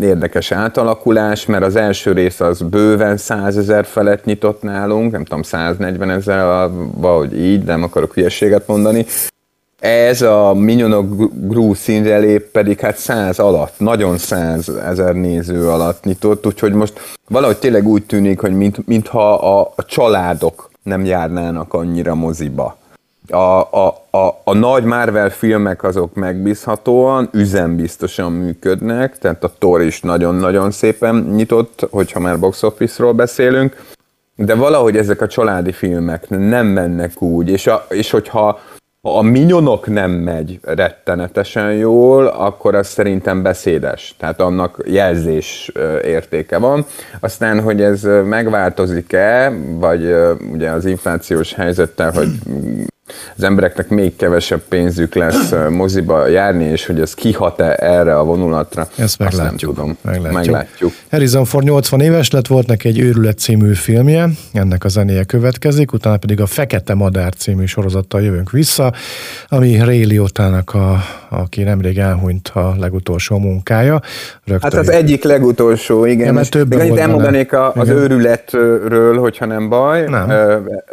érdekes 0.00 0.52
átalakulás, 0.52 1.46
mert 1.46 1.64
az 1.64 1.76
első 1.76 2.12
rész 2.12 2.40
az 2.40 2.60
bőven 2.60 3.16
100 3.16 3.56
ezer 3.56 3.84
felett 3.84 4.24
nyitott 4.24 4.62
nálunk, 4.62 5.12
nem 5.12 5.24
tudom, 5.24 5.42
140 5.42 6.10
ezer, 6.10 6.68
valahogy 6.94 7.38
így, 7.40 7.64
nem 7.64 7.82
akarok 7.82 8.14
hülyeséget 8.14 8.66
mondani, 8.66 9.06
ez 9.86 10.22
a 10.22 10.54
Minyonok 10.54 11.30
Gru 11.48 11.74
színrelép 11.74 12.50
pedig 12.50 12.80
hát 12.80 12.96
száz 12.96 13.38
alatt, 13.38 13.74
nagyon 13.78 14.18
száz 14.18 14.68
ezer 14.68 15.14
néző 15.14 15.68
alatt 15.68 16.04
nyitott, 16.04 16.46
úgyhogy 16.46 16.72
most 16.72 17.00
valahogy 17.28 17.56
tényleg 17.56 17.86
úgy 17.86 18.02
tűnik, 18.02 18.40
hogy 18.40 18.56
mint, 18.56 18.86
mintha 18.86 19.34
a, 19.34 19.72
a 19.76 19.84
családok 19.84 20.70
nem 20.82 21.04
járnának 21.04 21.74
annyira 21.74 22.14
moziba. 22.14 22.76
A, 23.28 23.36
a, 23.36 23.86
a, 24.10 24.40
a 24.44 24.54
nagy 24.54 24.84
Marvel 24.84 25.30
filmek 25.30 25.82
azok 25.82 26.14
megbízhatóan, 26.14 27.28
üzembiztosan 27.32 28.32
működnek, 28.32 29.18
tehát 29.18 29.44
a 29.44 29.52
Thor 29.58 29.82
is 29.82 30.00
nagyon-nagyon 30.00 30.70
szépen 30.70 31.14
nyitott, 31.14 31.86
hogyha 31.90 32.20
már 32.20 32.38
box 32.38 32.62
office-ról 32.62 33.12
beszélünk, 33.12 33.84
de 34.36 34.54
valahogy 34.54 34.96
ezek 34.96 35.20
a 35.20 35.26
családi 35.26 35.72
filmek 35.72 36.28
nem 36.28 36.66
mennek 36.66 37.22
úgy, 37.22 37.48
és, 37.48 37.66
a, 37.66 37.86
és 37.88 38.10
hogyha 38.10 38.60
ha 39.06 39.18
a 39.18 39.22
minyonok 39.22 39.86
nem 39.86 40.10
megy 40.10 40.58
rettenetesen 40.62 41.72
jól, 41.72 42.26
akkor 42.26 42.74
az 42.74 42.86
szerintem 42.86 43.42
beszédes, 43.42 44.14
tehát 44.18 44.40
annak 44.40 44.82
jelzés 44.86 45.72
értéke 46.04 46.58
van. 46.58 46.86
Aztán, 47.20 47.60
hogy 47.60 47.82
ez 47.82 48.02
megváltozik-e, 48.24 49.52
vagy 49.78 50.14
ugye 50.52 50.70
az 50.70 50.84
inflációs 50.84 51.54
helyzettel, 51.54 52.10
hogy 52.10 52.28
az 53.36 53.42
embereknek 53.42 53.88
még 53.88 54.16
kevesebb 54.16 54.62
pénzük 54.68 55.14
lesz 55.14 55.52
moziba 55.70 56.26
járni, 56.26 56.64
és 56.64 56.86
hogy 56.86 57.00
ez 57.00 57.14
kihat-e 57.14 57.76
erre 57.78 58.18
a 58.18 58.24
vonulatra, 58.24 58.88
Ezt 58.96 59.18
meglátjuk. 59.18 59.46
nem 59.46 59.74
tudom. 59.74 59.96
Meglátjuk. 60.02 60.32
meglátjuk. 60.34 60.92
Harrison 61.10 61.44
Ford 61.44 61.64
80 61.64 62.00
éves 62.00 62.30
lett, 62.30 62.46
volt 62.46 62.66
neki 62.66 62.88
egy 62.88 62.98
Őrület 62.98 63.38
című 63.38 63.74
filmje, 63.74 64.28
ennek 64.52 64.84
a 64.84 64.88
zenéje 64.88 65.24
következik, 65.24 65.92
utána 65.92 66.16
pedig 66.16 66.40
a 66.40 66.46
Fekete 66.46 66.94
Madár 66.94 67.34
című 67.34 67.64
sorozattal 67.64 68.22
jövünk 68.22 68.50
vissza, 68.50 68.92
ami 69.48 69.78
Ray 69.78 70.04
Liotának, 70.04 70.74
a, 70.74 71.02
aki 71.28 71.62
nemrég 71.62 71.98
elhunyt 71.98 72.48
a 72.48 72.74
legutolsó 72.78 73.38
munkája. 73.38 74.00
Rögtön 74.44 74.70
hát 74.70 74.80
az 74.80 74.90
egyik 74.90 75.24
legutolsó, 75.24 76.04
igen. 76.04 76.34
Ja, 76.34 76.42
többen 76.42 76.78
még 76.78 76.96
elmondanék 76.96 77.52
a, 77.52 77.72
az 77.72 77.88
igen. 77.88 78.00
őrületről, 78.00 79.18
hogyha 79.18 79.46
nem 79.46 79.68
baj. 79.68 80.04
Nem. 80.04 80.30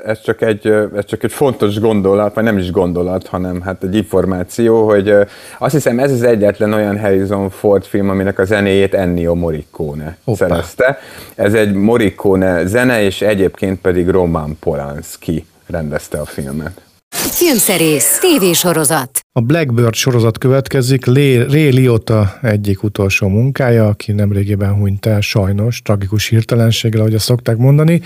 Ez 0.06 0.22
csak 0.22 0.42
egy, 0.42 0.68
ez 0.96 1.06
csak 1.06 1.24
egy 1.24 1.32
fontos 1.32 1.80
gondolat, 2.04 2.34
vagy 2.34 2.44
nem 2.44 2.58
is 2.58 2.72
gondolat, 2.72 3.28
hanem 3.28 3.62
hát 3.62 3.84
egy 3.84 3.96
információ, 3.96 4.88
hogy 4.88 5.14
azt 5.60 5.74
hiszem 5.74 6.00
ez 6.00 6.12
az 6.12 6.24
egyetlen 6.24 6.74
olyan 6.74 7.00
Harrison 7.00 7.50
Ford 7.50 7.84
film, 7.86 8.10
aminek 8.10 8.40
a 8.40 8.46
zenéjét 8.46 8.94
Ennio 8.94 9.36
Morricone 9.36 10.18
Hoppá. 10.24 10.48
szerezte. 10.48 10.98
Ez 11.36 11.54
egy 11.54 11.74
Morricone 11.74 12.66
zene, 12.66 13.02
és 13.02 13.22
egyébként 13.22 13.80
pedig 13.82 14.10
Roman 14.10 14.58
Polanski 14.60 15.46
rendezte 15.68 16.20
a 16.20 16.26
filmet. 16.26 16.82
Filmszerész, 17.10 18.20
tévésorozat. 18.20 19.20
A 19.32 19.42
Blackbird 19.42 19.94
sorozat 19.94 20.38
következik, 20.38 21.06
Ray 21.06 21.72
Liotta 21.72 22.34
egyik 22.42 22.84
utolsó 22.84 23.28
munkája, 23.28 23.88
aki 23.88 24.12
nemrégében 24.12 24.74
hunyt 24.74 25.06
el, 25.06 25.22
sajnos, 25.22 25.82
tragikus 25.82 26.28
hirtelenséggel, 26.28 27.00
ahogy 27.00 27.14
azt 27.14 27.26
szokták 27.26 27.58
mondani. 27.58 28.02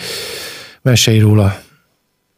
Mesélj 0.82 1.20
róla. 1.20 1.66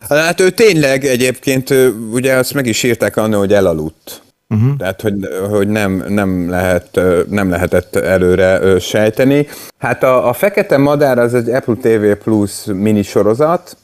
Hát 0.07 0.39
ő 0.39 0.49
tényleg 0.49 1.05
egyébként, 1.05 1.73
ugye 2.11 2.35
azt 2.35 2.53
meg 2.53 2.65
is 2.65 2.83
írták 2.83 3.17
anna, 3.17 3.37
hogy 3.37 3.53
elaludt. 3.53 4.21
Uh-huh. 4.49 4.77
Tehát, 4.77 5.01
hogy, 5.01 5.27
hogy 5.49 5.67
nem, 5.67 6.05
nem, 6.07 6.49
lehet, 6.49 6.99
nem 7.29 7.49
lehetett 7.49 7.95
előre 7.95 8.79
sejteni. 8.79 9.47
Hát 9.77 10.03
a, 10.03 10.27
a 10.27 10.33
Fekete 10.33 10.77
Madár 10.77 11.17
az 11.17 11.33
egy 11.33 11.49
Apple 11.49 11.75
TV 11.75 12.23
Plus 12.23 12.51
minisorozat, 12.65 13.77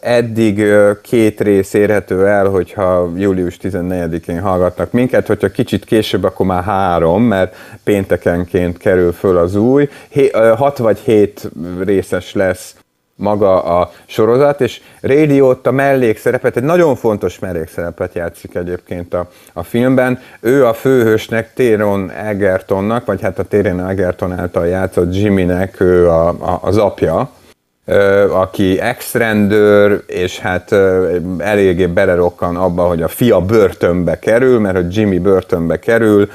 Eddig 0.00 0.64
két 1.02 1.40
rész 1.40 1.72
érhető 1.72 2.26
el, 2.26 2.46
hogyha 2.48 3.12
július 3.16 3.58
14-én 3.62 4.40
hallgatnak 4.40 4.92
minket, 4.92 5.26
hogyha 5.26 5.50
kicsit 5.50 5.84
később, 5.84 6.24
akkor 6.24 6.46
már 6.46 6.62
három, 6.62 7.22
mert 7.22 7.56
péntekenként 7.84 8.78
kerül 8.78 9.12
föl 9.12 9.36
az 9.36 9.56
új. 9.56 9.88
Hat 10.56 10.78
vagy 10.78 10.98
hét 10.98 11.50
részes 11.84 12.34
lesz 12.34 12.74
maga 13.18 13.62
a 13.62 13.92
sorozat, 14.06 14.60
és 14.60 14.80
Rédiót 15.00 15.66
a 15.66 15.70
mellékszerepet, 15.70 16.56
egy 16.56 16.62
nagyon 16.62 16.96
fontos 16.96 17.38
mellékszerepet 17.38 18.14
játszik 18.14 18.54
egyébként 18.54 19.14
a, 19.14 19.28
a 19.52 19.62
filmben. 19.62 20.20
Ő 20.40 20.66
a 20.66 20.74
főhősnek, 20.74 21.54
Téron 21.54 22.10
Egertonnak, 22.10 23.04
vagy 23.04 23.20
hát 23.20 23.38
a 23.38 23.42
Téron 23.42 23.88
Egerton 23.88 24.32
által 24.32 24.66
játszott 24.66 25.14
Jimmynek, 25.14 25.80
ő 25.80 26.08
a, 26.08 26.28
a, 26.28 26.58
az 26.62 26.76
apja, 26.76 27.30
aki 28.30 28.80
ex-rendőr, 28.80 30.02
és 30.06 30.38
hát 30.38 30.74
eléggé 31.38 31.86
belerokkan 31.86 32.56
abba, 32.56 32.82
hogy 32.82 33.02
a 33.02 33.08
fia 33.08 33.40
börtönbe 33.40 34.18
kerül, 34.18 34.58
mert 34.58 34.76
hogy 34.76 34.96
Jimmy 34.96 35.18
börtönbe 35.18 35.78
kerül, 35.78 36.28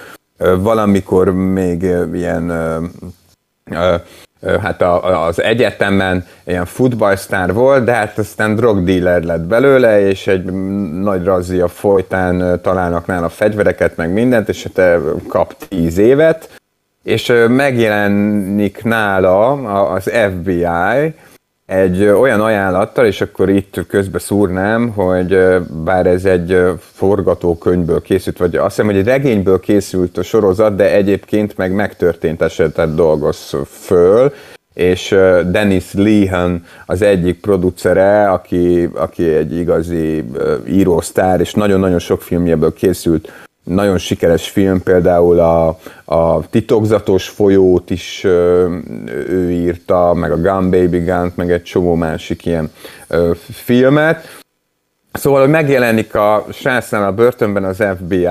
valamikor 0.58 1.32
még 1.34 1.82
ilyen 2.14 2.52
hát 4.62 4.82
az 5.28 5.42
egyetemen 5.42 6.26
ilyen 6.44 6.66
futballsztár 6.66 7.54
volt, 7.54 7.84
de 7.84 7.92
hát 7.92 8.18
aztán 8.18 8.56
drogdealer 8.56 9.24
lett 9.24 9.42
belőle, 9.42 10.08
és 10.08 10.28
egy 10.28 10.44
nagy 11.02 11.24
razzia 11.24 11.68
folytán 11.68 12.62
találnak 12.62 13.06
nála 13.06 13.30
fegyvereket, 13.30 13.96
meg 13.96 14.14
mindent, 14.14 14.50
és 14.50 14.68
hát 14.74 15.00
kap 15.28 15.56
tíz 15.68 15.98
évet, 15.98 16.62
és 17.04 17.34
megjelenik 17.48 18.84
nála 18.84 19.52
az 19.92 20.12
FBI, 20.30 20.66
egy 21.74 22.06
olyan 22.06 22.42
ajánlattal, 22.42 23.06
és 23.06 23.22
akkor 23.22 23.50
itt 23.50 23.86
közbe 23.88 24.20
szúrnám, 24.20 24.90
hogy 24.90 25.38
bár 25.84 26.06
ez 26.06 26.26
egy 26.26 26.58
forgatókönyvből 26.80 28.02
készült, 28.02 28.38
vagy 28.38 28.56
azt 28.56 28.68
hiszem, 28.68 28.86
hogy 28.86 28.96
egy 28.96 29.06
regényből 29.06 29.60
készült 29.60 30.18
a 30.18 30.24
sorozat, 30.24 30.76
de 30.76 30.94
egyébként 30.94 31.58
meg 31.58 31.74
megtörtént 31.74 32.42
esetet 32.42 32.96
dolgoz 32.96 33.56
föl, 33.70 34.34
és 34.74 35.16
Dennis 35.52 35.94
Lehan 35.94 36.66
az 36.86 37.02
egyik 37.02 37.40
producere, 37.40 38.30
aki, 38.30 38.90
aki 38.94 39.34
egy 39.34 39.58
igazi 39.58 40.24
írósztár, 40.68 41.40
és 41.40 41.54
nagyon-nagyon 41.54 42.00
sok 42.00 42.22
filmjéből 42.22 42.74
készült 42.74 43.32
nagyon 43.64 43.98
sikeres 43.98 44.50
film, 44.50 44.84
például 44.84 45.40
a, 45.40 45.80
a 46.06 46.50
titokzatos 46.50 47.28
folyót 47.28 47.90
is 47.90 48.24
ö, 48.24 48.76
ő 49.28 49.52
írta, 49.52 50.14
meg 50.14 50.32
a 50.32 50.38
Gun 50.38 50.70
Baby 50.70 51.00
gun 51.00 51.32
meg 51.36 51.52
egy 51.52 51.64
csomó 51.64 51.96
másik 51.96 52.46
ilyen 52.46 52.72
ö, 53.08 53.32
filmet. 53.52 54.42
Szóval, 55.12 55.48
megjelenik 55.48 56.16
a 56.16 56.46
srácnál 56.52 57.04
a 57.04 57.14
börtönben 57.14 57.64
az 57.64 57.84
FBI, 57.98 58.28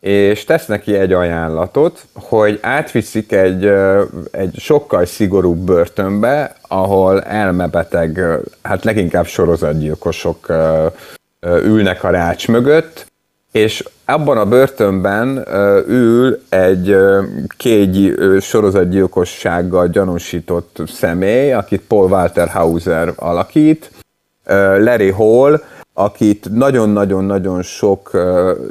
és 0.00 0.44
tesz 0.44 0.66
neki 0.66 0.94
egy 0.94 1.12
ajánlatot, 1.12 2.06
hogy 2.14 2.58
átviszik 2.62 3.32
egy, 3.32 3.72
egy 4.30 4.54
sokkal 4.58 5.04
szigorúbb 5.04 5.58
börtönbe, 5.58 6.54
ahol 6.68 7.22
elmebeteg, 7.22 8.20
hát 8.62 8.84
leginkább 8.84 9.26
sorozatgyilkosok 9.26 10.46
ülnek 11.46 12.04
a 12.04 12.10
rács 12.10 12.48
mögött, 12.48 13.11
és 13.52 13.84
abban 14.04 14.38
a 14.38 14.46
börtönben 14.46 15.46
ül 15.88 16.42
egy 16.48 16.96
kégy 17.56 18.14
sorozatgyilkossággal 18.40 19.88
gyanúsított 19.88 20.82
személy, 20.86 21.52
akit 21.52 21.80
Paul 21.80 22.10
Walter 22.10 22.48
Hauser 22.48 23.12
alakít, 23.16 23.90
Larry 24.78 25.10
Hall, 25.10 25.60
akit 25.92 26.48
nagyon-nagyon-nagyon 26.52 27.62
sok 27.62 28.10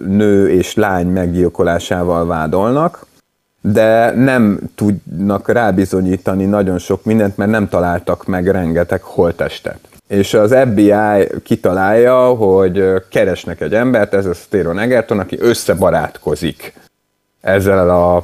nő 0.08 0.50
és 0.50 0.76
lány 0.76 1.08
meggyilkolásával 1.08 2.26
vádolnak, 2.26 3.06
de 3.62 4.12
nem 4.12 4.60
tudnak 4.76 5.50
rábizonyítani 5.50 6.46
nagyon 6.46 6.78
sok 6.78 7.04
mindent, 7.04 7.38
mert 7.38 7.52
nem 7.52 7.70
találtak 7.70 8.26
meg 8.26 8.48
rengeteg 8.48 9.02
holtestet. 9.02 9.91
És 10.12 10.34
az 10.34 10.56
FBI 10.70 10.94
kitalálja, 11.44 12.26
hogy 12.26 12.84
keresnek 13.10 13.62
egy 13.62 13.74
embert, 13.74 14.14
ez 14.14 14.26
a 14.26 14.34
Steron 14.34 14.80
Egerton, 14.80 15.20
aki 15.20 15.38
összebarátkozik 15.40 16.74
ezzel 17.42 17.90
a 17.90 18.24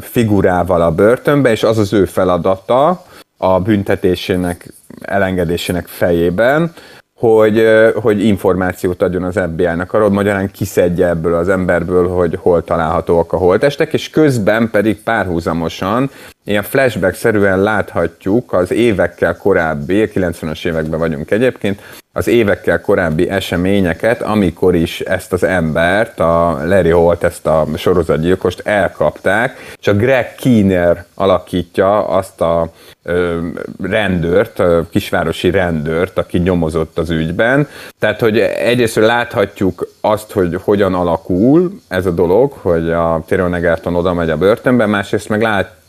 figurával 0.00 0.82
a 0.82 0.90
börtönbe, 0.90 1.50
és 1.50 1.62
az 1.62 1.78
az 1.78 1.92
ő 1.92 2.04
feladata 2.04 3.04
a 3.36 3.60
büntetésének, 3.60 4.72
elengedésének 5.00 5.86
fejében, 5.86 6.72
hogy, 7.14 7.66
hogy 7.94 8.24
információt 8.24 9.02
adjon 9.02 9.22
az 9.22 9.40
FBI-nak 9.52 9.92
arról, 9.92 10.10
magyarán 10.10 10.50
kiszedje 10.50 11.08
ebből 11.08 11.34
az 11.34 11.48
emberből, 11.48 12.08
hogy 12.08 12.38
hol 12.40 12.64
találhatóak 12.64 13.32
a 13.32 13.36
holtestek, 13.36 13.92
és 13.92 14.10
közben 14.10 14.70
pedig 14.70 15.02
párhuzamosan 15.02 16.10
ilyen 16.44 16.62
flashback-szerűen 16.62 17.62
láthatjuk 17.62 18.52
az 18.52 18.70
évekkel 18.70 19.36
korábbi, 19.36 20.10
90-es 20.14 20.66
években 20.66 20.98
vagyunk 20.98 21.30
egyébként, 21.30 21.80
az 22.12 22.26
évekkel 22.26 22.80
korábbi 22.80 23.28
eseményeket, 23.28 24.22
amikor 24.22 24.74
is 24.74 25.00
ezt 25.00 25.32
az 25.32 25.42
embert, 25.42 26.20
a 26.20 26.60
Larry 26.64 26.90
Holt, 26.90 27.24
ezt 27.24 27.46
a 27.46 27.66
sorozatgyilkost 27.76 28.60
elkapták, 28.64 29.74
és 29.80 29.86
a 29.86 29.94
Greg 29.94 30.34
Keener 30.34 31.04
alakítja 31.14 32.06
azt 32.06 32.40
a 32.40 32.72
ö, 33.02 33.38
rendőrt, 33.82 34.58
a 34.58 34.86
kisvárosi 34.90 35.50
rendőrt, 35.50 36.18
aki 36.18 36.38
nyomozott 36.38 36.98
az 36.98 37.10
ügyben. 37.10 37.68
Tehát, 37.98 38.20
hogy 38.20 38.38
egyrészt 38.38 38.96
láthatjuk 38.96 39.88
azt, 40.00 40.32
hogy 40.32 40.56
hogyan 40.62 40.94
alakul 40.94 41.80
ez 41.88 42.06
a 42.06 42.10
dolog, 42.10 42.52
hogy 42.52 42.90
a 42.90 43.22
Tyrion 43.26 43.54
Egerton 43.54 43.96
oda 43.96 44.12
megy 44.14 44.30
a 44.30 44.36
börtönbe, 44.36 44.86
másrészt 44.86 45.28
meg 45.28 45.42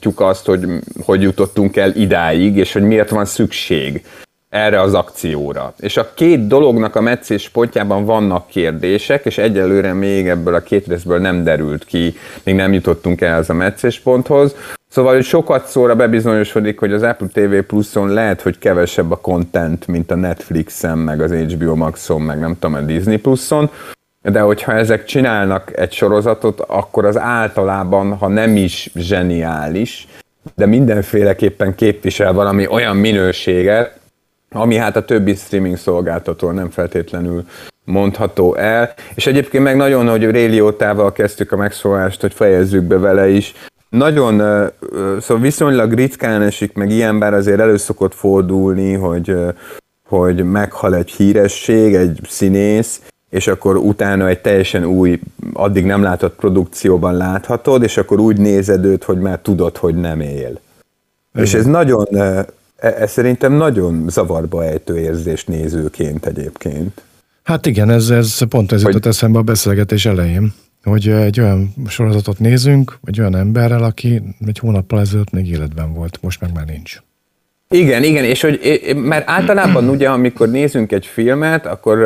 látjuk 0.04 0.20
azt, 0.20 0.46
hogy 0.46 0.66
hogy 1.06 1.22
jutottunk 1.22 1.76
el 1.76 1.96
idáig, 1.96 2.58
és 2.58 2.74
hogy 2.74 2.82
miért 2.82 3.10
van 3.10 3.26
szükség 3.26 4.06
erre 4.50 4.82
az 4.82 4.94
akcióra. 4.94 5.74
És 5.80 5.98
a 5.98 6.14
két 6.14 6.48
dolognak 6.48 6.96
a 6.96 7.02
meccés 7.02 7.50
pontjában 7.50 8.06
vannak 8.06 8.48
kérdések, 8.48 9.26
és 9.26 9.38
egyelőre 9.38 9.94
még 9.94 10.28
ebből 10.28 10.56
a 10.56 10.60
két 10.60 10.88
részből 10.88 11.20
nem 11.20 11.44
derült 11.44 11.86
ki, 11.86 12.16
még 12.44 12.56
nem 12.56 12.74
jutottunk 12.74 13.22
el 13.22 13.38
az 13.38 13.50
a 13.50 13.54
meccés 13.54 14.00
ponthoz. 14.00 14.56
Szóval, 14.90 15.14
hogy 15.14 15.24
sokat 15.24 15.68
szóra 15.68 15.96
bebizonyosodik, 15.96 16.80
hogy 16.80 16.94
az 16.94 17.02
Apple 17.04 17.28
TV 17.28 17.66
Plus-on 17.68 18.10
lehet, 18.14 18.42
hogy 18.42 18.58
kevesebb 18.58 19.12
a 19.12 19.16
content, 19.16 19.88
mint 19.88 20.12
a 20.12 20.16
Netflixen, 20.16 20.98
meg 20.98 21.22
az 21.22 21.32
HBO 21.32 21.76
Maxon, 21.76 22.22
meg 22.22 22.40
nem 22.40 22.54
tudom, 22.60 22.76
a 22.76 22.80
Disney 22.80 23.18
Plus-on, 23.18 23.70
de 24.24 24.40
hogyha 24.40 24.74
ezek 24.74 25.06
csinálnak 25.06 25.78
egy 25.78 25.92
sorozatot, 25.92 26.60
akkor 26.60 27.06
az 27.06 27.18
általában, 27.18 28.14
ha 28.18 28.28
nem 28.28 28.56
is 28.56 28.90
zseniális, 28.96 30.08
de 30.56 30.66
mindenféleképpen 30.66 31.76
képvisel 31.76 32.34
valami 32.34 32.68
olyan 32.68 32.96
minőséget, 32.96 34.00
ami 34.52 34.76
hát 34.76 34.96
a 34.96 35.06
többi 35.06 35.36
streaming 35.36 35.78
szolgáltató 35.78 36.52
nem 36.52 36.70
feltétlenül 36.70 37.46
mondható 37.86 38.56
el. 38.56 38.94
És 39.16 39.28
egyébként 39.28 39.64
meg 39.64 39.76
nagyon, 39.76 40.10
hogy 40.10 40.32
Réliótával 40.32 41.12
kezdtük 41.12 41.52
a 41.52 41.58
megszólást, 41.58 42.22
hogy 42.22 42.34
fejezzük 42.34 42.84
be 42.84 42.98
vele 42.98 43.30
is, 43.30 43.54
nagyon, 43.90 44.38
szóval 45.20 45.40
viszonylag 45.42 45.94
ritkán 45.94 46.42
esik 46.42 46.74
meg 46.74 46.90
ilyen, 46.90 47.20
bár 47.20 47.34
azért 47.34 47.60
elő 47.60 47.78
szokott 47.78 48.14
fordulni, 48.14 48.94
hogy, 48.94 49.36
hogy 50.08 50.44
meghal 50.44 50.96
egy 50.96 51.12
híresség, 51.12 51.96
egy 51.96 52.20
színész, 52.30 53.02
és 53.34 53.48
akkor 53.48 53.78
utána 53.78 54.28
egy 54.28 54.40
teljesen 54.40 54.86
új, 54.86 55.20
addig 55.54 55.86
nem 55.86 56.02
látott 56.02 56.36
produkcióban 56.36 57.18
láthatod, 57.18 57.84
és 57.84 57.98
akkor 57.98 58.20
úgy 58.20 58.38
nézed 58.38 58.86
őt, 58.86 59.04
hogy 59.04 59.20
már 59.20 59.40
tudod, 59.40 59.78
hogy 59.78 59.96
nem 59.96 60.20
él. 60.20 60.60
Igen. 61.34 61.46
És 61.46 61.54
ez 61.54 61.66
nagyon, 61.66 62.08
E, 62.84 62.96
ez 63.00 63.12
szerintem 63.12 63.54
nagyon 63.54 64.06
zavarba 64.10 64.64
ejtő 64.64 65.00
érzés 65.00 65.46
nézőként 65.46 66.26
egyébként. 66.26 67.02
Hát 67.44 67.66
igen, 67.66 67.90
ez, 67.90 68.10
ez 68.10 68.40
pont 68.50 68.72
ez 68.72 68.82
jutott 68.82 69.06
eszembe 69.06 69.40
a 69.40 69.42
beszélgetés 69.42 70.06
elején, 70.06 70.54
hogy 70.84 71.08
egy 71.08 71.40
olyan 71.40 71.74
sorozatot 71.88 72.40
nézünk, 72.40 73.00
egy 73.04 73.20
olyan 73.20 73.36
emberrel, 73.36 73.84
aki 73.84 74.22
egy 74.46 74.58
hónappal 74.60 75.00
ezelőtt 75.00 75.32
még 75.32 75.50
életben 75.50 75.94
volt, 75.94 76.20
most 76.22 76.42
meg 76.42 76.54
már 76.54 76.66
nincs. 76.66 77.02
Igen, 77.74 78.04
igen, 78.04 78.24
és 78.24 78.42
hogy, 78.42 78.60
mert 78.96 79.30
általában 79.30 79.90
ugye, 79.90 80.10
amikor 80.10 80.50
nézünk 80.50 80.92
egy 80.92 81.06
filmet, 81.06 81.66
akkor 81.66 81.98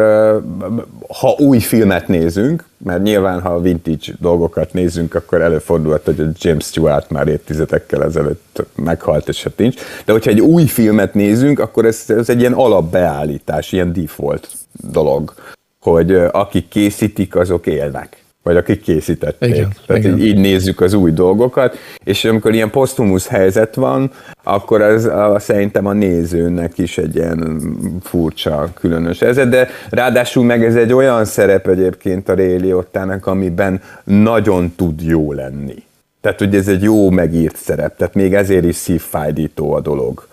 ha 1.20 1.36
új 1.38 1.60
filmet 1.60 2.08
nézünk, 2.08 2.64
mert 2.78 3.04
nyilván, 3.04 3.42
ha 3.42 3.60
vintage 3.60 4.14
dolgokat 4.20 4.74
nézünk, 4.74 5.16
akkor 5.16 5.42
előfordulhat, 5.42 6.06
hogy 6.06 6.20
a 6.20 6.26
James 6.40 6.66
Stewart 6.66 7.10
már 7.10 7.28
évtizedekkel 7.28 8.04
ezelőtt 8.04 8.64
meghalt, 8.76 9.28
és 9.28 9.44
hát 9.44 9.58
nincs. 9.58 9.76
De 10.06 10.12
hogyha 10.12 10.32
egy 10.32 10.42
új 10.42 10.66
filmet 10.66 11.14
nézünk, 11.14 11.60
akkor 11.60 11.86
ez, 11.86 12.04
ez 12.08 12.30
egy 12.30 12.40
ilyen 12.40 12.54
alapbeállítás, 12.54 13.72
ilyen 13.72 13.94
default 13.94 14.48
dolog, 14.92 15.34
hogy 15.80 16.14
akik 16.32 16.68
készítik, 16.68 17.36
azok 17.36 17.66
élnek 17.66 18.26
vagy 18.48 18.58
akik 18.58 18.82
készítették. 18.82 19.50
Igen, 19.50 19.70
Tehát 19.86 20.04
igen. 20.04 20.18
Így, 20.18 20.26
így 20.26 20.38
nézzük 20.38 20.82
az 20.82 20.94
új 20.94 21.12
dolgokat, 21.12 21.78
és 22.04 22.26
amikor 22.26 22.54
ilyen 22.54 22.70
posztumusz 22.70 23.28
helyzet 23.28 23.76
van, 23.76 24.12
akkor 24.44 24.82
az 24.82 25.06
a, 25.06 25.40
szerintem 25.40 25.86
a 25.86 25.94
nézőnek 25.94 26.78
is 26.78 26.98
egy 26.98 27.16
ilyen 27.16 27.62
furcsa, 28.04 28.70
különös 28.74 29.22
ez, 29.22 29.36
de 29.36 29.70
ráadásul 29.90 30.44
meg 30.44 30.64
ez 30.64 30.76
egy 30.76 30.94
olyan 30.94 31.26
szerep 31.26 31.68
egyébként 31.68 32.30
a 32.30 32.34
Réli 32.34 32.74
Ottának, 32.74 33.26
amiben 33.26 33.82
nagyon 34.04 34.74
tud 34.76 35.02
jó 35.02 35.34
lenni. 35.34 35.84
Tehát, 36.22 36.40
hogy 36.40 36.56
ez 36.56 36.68
egy 36.68 36.82
jó 36.84 37.10
megírt 37.10 37.56
szerep, 37.56 37.98
tehát 37.98 38.14
még 38.14 38.34
ezért 38.34 38.66
is 38.66 38.76
szívfájdító 38.76 39.74
a 39.74 39.80
dolog. 39.80 40.28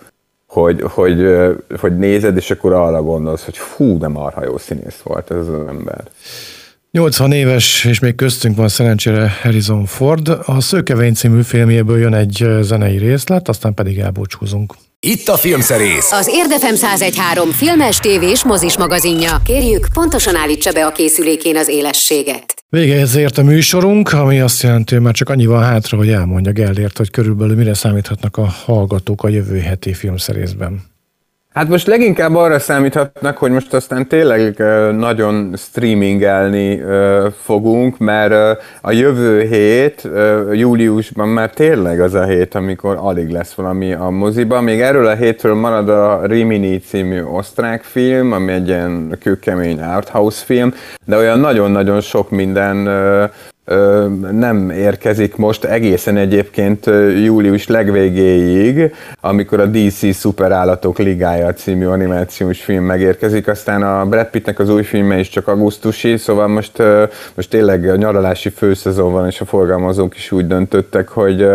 Hogy, 0.47 0.81
hogy, 0.81 1.37
hogy 1.79 1.97
nézed, 1.97 2.37
és 2.37 2.51
akkor 2.51 2.73
arra 2.73 3.01
gondolsz, 3.01 3.45
hogy 3.45 3.57
fú, 3.57 3.97
de 3.97 4.07
marha 4.07 4.43
jó 4.43 4.57
színész 4.57 5.01
volt 5.03 5.31
ez 5.31 5.47
az 5.47 5.67
ember. 5.67 6.03
80 6.95 7.31
éves, 7.31 7.85
és 7.85 7.99
még 7.99 8.15
köztünk 8.15 8.55
van 8.55 8.67
szerencsére 8.67 9.37
Harrison 9.41 9.85
Ford. 9.85 10.27
A 10.45 10.61
Szőkevény 10.61 11.13
című 11.13 11.41
filmjéből 11.41 11.99
jön 11.99 12.13
egy 12.13 12.45
zenei 12.61 12.97
részlet, 12.97 13.47
aztán 13.47 13.73
pedig 13.73 13.97
elbúcsúzunk. 13.97 14.73
Itt 14.99 15.27
a 15.27 15.37
Filmszerész. 15.37 16.11
Az 16.11 16.27
Érdefem 16.33 16.73
1013 16.73 17.51
filmes, 17.51 17.97
tévés, 17.97 18.43
mozis 18.43 18.77
magazinja. 18.77 19.41
Kérjük, 19.45 19.87
pontosan 19.93 20.35
állítsa 20.35 20.71
be 20.71 20.85
a 20.85 20.91
készülékén 20.91 21.57
az 21.57 21.67
élességet. 21.67 22.53
Vége 22.69 22.99
ezért 22.99 23.37
a 23.37 23.43
műsorunk, 23.43 24.13
ami 24.13 24.39
azt 24.39 24.61
jelenti, 24.61 24.93
hogy 24.93 25.03
már 25.03 25.13
csak 25.13 25.29
annyi 25.29 25.45
van 25.45 25.63
hátra, 25.63 25.97
hogy 25.97 26.09
elmondja 26.09 26.51
Gellért, 26.51 26.97
hogy 26.97 27.09
körülbelül 27.09 27.55
mire 27.55 27.73
számíthatnak 27.73 28.37
a 28.37 28.45
hallgatók 28.65 29.23
a 29.23 29.29
jövő 29.29 29.59
heti 29.59 29.93
filmszerészben. 29.93 30.93
Hát 31.55 31.67
most 31.67 31.87
leginkább 31.87 32.35
arra 32.35 32.59
számíthatnak, 32.59 33.37
hogy 33.37 33.51
most 33.51 33.73
aztán 33.73 34.07
tényleg 34.07 34.57
nagyon 34.95 35.53
streamingelni 35.57 36.81
fogunk, 37.43 37.97
mert 37.97 38.59
a 38.81 38.91
jövő 38.91 39.41
hét, 39.41 40.09
júliusban 40.51 41.27
már 41.27 41.49
tényleg 41.49 42.01
az 42.01 42.13
a 42.13 42.25
hét, 42.25 42.55
amikor 42.55 42.97
alig 42.99 43.29
lesz 43.29 43.53
valami 43.53 43.93
a 43.93 44.09
moziban. 44.09 44.63
Még 44.63 44.81
erről 44.81 45.07
a 45.07 45.15
hétről 45.15 45.55
marad 45.55 45.89
a 45.89 46.25
Rimini 46.25 46.77
című 46.77 47.21
osztrák 47.21 47.83
film, 47.83 48.31
ami 48.31 48.51
egy 48.51 48.67
ilyen 48.67 49.17
kőkemény 49.19 49.81
arthouse 49.81 50.43
film, 50.45 50.73
de 51.05 51.17
olyan 51.17 51.39
nagyon-nagyon 51.39 52.01
sok 52.01 52.29
minden 52.29 52.89
nem 54.31 54.69
érkezik 54.69 55.35
most 55.35 55.63
egészen 55.63 56.17
egyébként 56.17 56.85
július 57.23 57.67
legvégéig, 57.67 58.93
amikor 59.21 59.59
a 59.59 59.65
DC 59.65 60.15
Szuperállatok 60.15 60.97
Ligája 60.97 61.53
című 61.53 61.85
animációs 61.85 62.63
film 62.63 62.83
megérkezik, 62.83 63.47
aztán 63.47 63.83
a 63.83 64.05
Brad 64.05 64.29
Pittnek 64.29 64.59
az 64.59 64.69
új 64.69 64.83
filme 64.83 65.19
is 65.19 65.29
csak 65.29 65.47
augusztusi, 65.47 66.17
szóval 66.17 66.47
most, 66.47 66.83
most 67.35 67.49
tényleg 67.49 67.89
a 67.89 67.95
nyaralási 67.95 68.49
főszezon 68.49 69.11
van, 69.11 69.27
és 69.27 69.41
a 69.41 69.45
forgalmazók 69.45 70.15
is 70.15 70.31
úgy 70.31 70.47
döntöttek, 70.47 71.07
hogy 71.07 71.47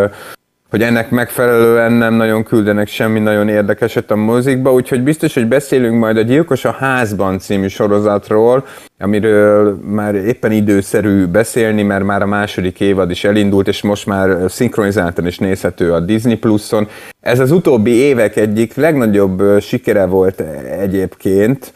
hogy 0.70 0.82
ennek 0.82 1.10
megfelelően 1.10 1.92
nem 1.92 2.14
nagyon 2.14 2.44
küldenek 2.44 2.88
semmi 2.88 3.18
nagyon 3.18 3.48
érdekeset 3.48 4.10
a 4.10 4.16
mozikba, 4.16 4.72
úgyhogy 4.72 5.02
biztos, 5.02 5.34
hogy 5.34 5.46
beszélünk 5.48 5.98
majd 5.98 6.16
a 6.16 6.22
Gyilkos 6.22 6.64
a 6.64 6.70
házban 6.70 7.38
című 7.38 7.66
sorozatról, 7.66 8.64
amiről 8.98 9.78
már 9.84 10.14
éppen 10.14 10.52
időszerű 10.52 11.26
beszélni, 11.26 11.82
mert 11.82 12.04
már 12.04 12.22
a 12.22 12.26
második 12.26 12.80
évad 12.80 13.10
is 13.10 13.24
elindult, 13.24 13.68
és 13.68 13.82
most 13.82 14.06
már 14.06 14.50
szinkronizáltan 14.50 15.26
is 15.26 15.38
nézhető 15.38 15.92
a 15.92 16.00
Disney 16.00 16.36
Plus-on. 16.36 16.88
Ez 17.20 17.38
az 17.38 17.50
utóbbi 17.50 17.90
évek 17.90 18.36
egyik 18.36 18.74
legnagyobb 18.74 19.60
sikere 19.60 20.06
volt 20.06 20.40
egyébként, 20.80 21.72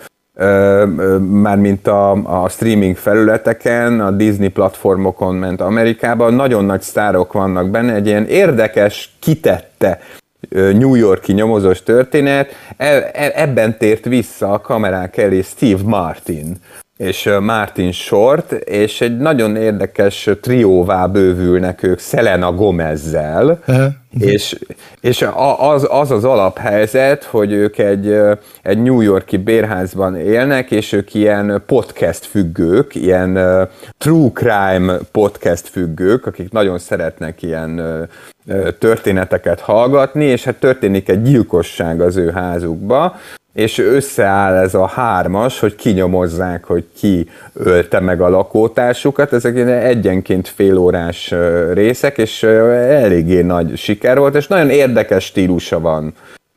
mármint 1.20 1.86
a, 1.86 2.10
a 2.42 2.48
streaming 2.48 2.96
felületeken, 2.96 4.00
a 4.00 4.10
Disney 4.10 4.48
platformokon 4.48 5.34
ment 5.34 5.60
Amerikában, 5.60 6.34
nagyon 6.34 6.64
nagy 6.64 6.82
sztárok 6.82 7.32
vannak 7.32 7.70
benne, 7.70 7.94
egy 7.94 8.06
ilyen 8.06 8.26
érdekes, 8.26 9.16
kitette 9.18 10.00
New 10.50 10.94
Yorki 10.94 11.32
nyomozós 11.32 11.82
történet, 11.82 12.52
e, 12.76 12.86
e, 13.12 13.32
ebben 13.34 13.78
tért 13.78 14.04
vissza 14.04 14.52
a 14.52 14.60
kamerák 14.60 15.16
elé 15.16 15.40
Steve 15.40 15.82
Martin 15.84 16.56
és 16.96 17.30
Martin 17.40 17.92
Short, 17.92 18.52
és 18.52 19.00
egy 19.00 19.16
nagyon 19.16 19.56
érdekes 19.56 20.30
trióvá 20.40 21.06
bővülnek 21.06 21.82
ők 21.82 21.98
Selena 21.98 22.52
Gomezzel, 22.52 23.58
uh-huh. 23.66 23.84
és, 24.18 24.58
és 25.00 25.26
az, 25.58 25.86
az 25.90 26.10
az 26.10 26.24
alaphelyzet, 26.24 27.24
hogy 27.24 27.52
ők 27.52 27.78
egy, 27.78 28.16
egy 28.62 28.82
New 28.82 29.00
Yorki 29.00 29.36
bérházban 29.36 30.16
élnek, 30.16 30.70
és 30.70 30.92
ők 30.92 31.14
ilyen 31.14 31.62
podcast 31.66 32.24
függők, 32.24 32.94
ilyen 32.94 33.38
true 33.98 34.30
crime 34.32 34.98
podcast 35.12 35.68
függők, 35.68 36.26
akik 36.26 36.52
nagyon 36.52 36.78
szeretnek 36.78 37.42
ilyen 37.42 38.08
történeteket 38.78 39.60
hallgatni, 39.60 40.24
és 40.24 40.44
hát 40.44 40.54
történik 40.54 41.08
egy 41.08 41.22
gyilkosság 41.22 42.00
az 42.00 42.16
ő 42.16 42.30
házukba, 42.30 43.16
és 43.54 43.78
összeáll 43.78 44.54
ez 44.54 44.74
a 44.74 44.86
hármas, 44.86 45.60
hogy 45.60 45.74
kinyomozzák, 45.74 46.64
hogy 46.64 46.84
ki 46.98 47.28
ölte 47.52 48.00
meg 48.00 48.20
a 48.20 48.28
lakótársukat. 48.28 49.32
Ezek 49.32 49.56
egyenként 49.68 50.48
félórás 50.48 51.34
részek, 51.72 52.18
és 52.18 52.42
eléggé 52.42 53.42
nagy 53.42 53.76
siker 53.76 54.18
volt, 54.18 54.34
és 54.34 54.46
nagyon 54.46 54.70
érdekes 54.70 55.24
stílusa 55.24 55.80
van. 55.80 56.14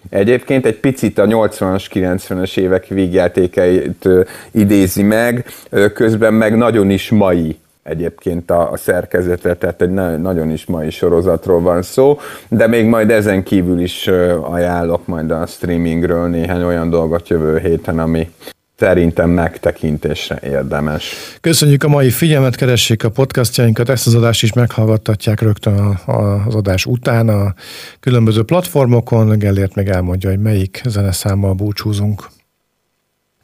Egyébként 0.09 0.65
egy 0.65 0.79
picit 0.79 1.17
a 1.17 1.25
80-as, 1.25 1.85
90-es 1.93 2.57
évek 2.57 2.87
vígjátékeit 2.87 4.09
idézi 4.51 5.03
meg, 5.03 5.45
közben 5.93 6.33
meg 6.33 6.57
nagyon 6.57 6.89
is 6.89 7.09
mai 7.09 7.57
egyébként 7.87 8.51
a, 8.51 8.71
a 8.71 8.77
szerkezete, 8.77 9.55
tehát 9.55 9.81
egy 9.81 9.91
na- 9.91 10.17
nagyon 10.17 10.51
is 10.51 10.65
mai 10.65 10.89
sorozatról 10.89 11.61
van 11.61 11.81
szó, 11.81 12.19
de 12.47 12.67
még 12.67 12.85
majd 12.85 13.11
ezen 13.11 13.43
kívül 13.43 13.79
is 13.79 14.07
ajánlok 14.41 15.07
majd 15.07 15.31
a 15.31 15.45
streamingről 15.45 16.27
néhány 16.27 16.63
olyan 16.63 16.89
dolgot 16.89 17.27
jövő 17.27 17.59
héten, 17.59 17.99
ami 17.99 18.29
szerintem 18.77 19.29
megtekintésre 19.29 20.39
érdemes. 20.43 21.13
Köszönjük 21.41 21.83
a 21.83 21.87
mai 21.87 22.09
figyelmet, 22.09 22.55
keressék 22.55 23.03
a 23.03 23.09
podcastjainkat, 23.09 23.89
ezt 23.89 24.07
az 24.07 24.15
adást 24.15 24.43
is 24.43 24.53
meghallgattatják 24.53 25.41
rögtön 25.41 25.77
a, 25.77 26.11
a, 26.11 26.43
az 26.45 26.55
adás 26.55 26.85
után 26.85 27.29
a 27.29 27.53
különböző 27.99 28.43
platformokon, 28.43 29.39
Gellért 29.39 29.75
meg 29.75 29.89
elmondja, 29.89 30.29
hogy 30.29 30.39
melyik 30.39 30.81
zeneszámmal 30.85 31.53
búcsúzunk. 31.53 32.27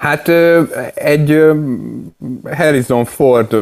Hát 0.03 0.27
egy 0.93 1.43
Harrison 2.51 3.05
Ford 3.05 3.55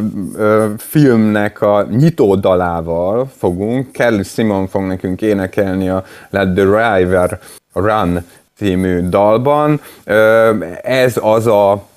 filmnek 0.78 1.62
a 1.62 1.88
nyitó 1.90 2.36
dalával 2.36 3.30
fogunk, 3.38 3.92
Kelly 3.92 4.24
Simon 4.24 4.68
fog 4.68 4.82
nekünk 4.82 5.22
énekelni 5.22 5.90
a 5.90 6.04
Let 6.30 6.54
the 6.54 6.64
River 6.64 7.40
Run 7.74 8.26
című 8.58 9.10
dalban. 9.10 9.82
Ez 10.82 11.20
az 11.22 11.48
a 11.48 11.88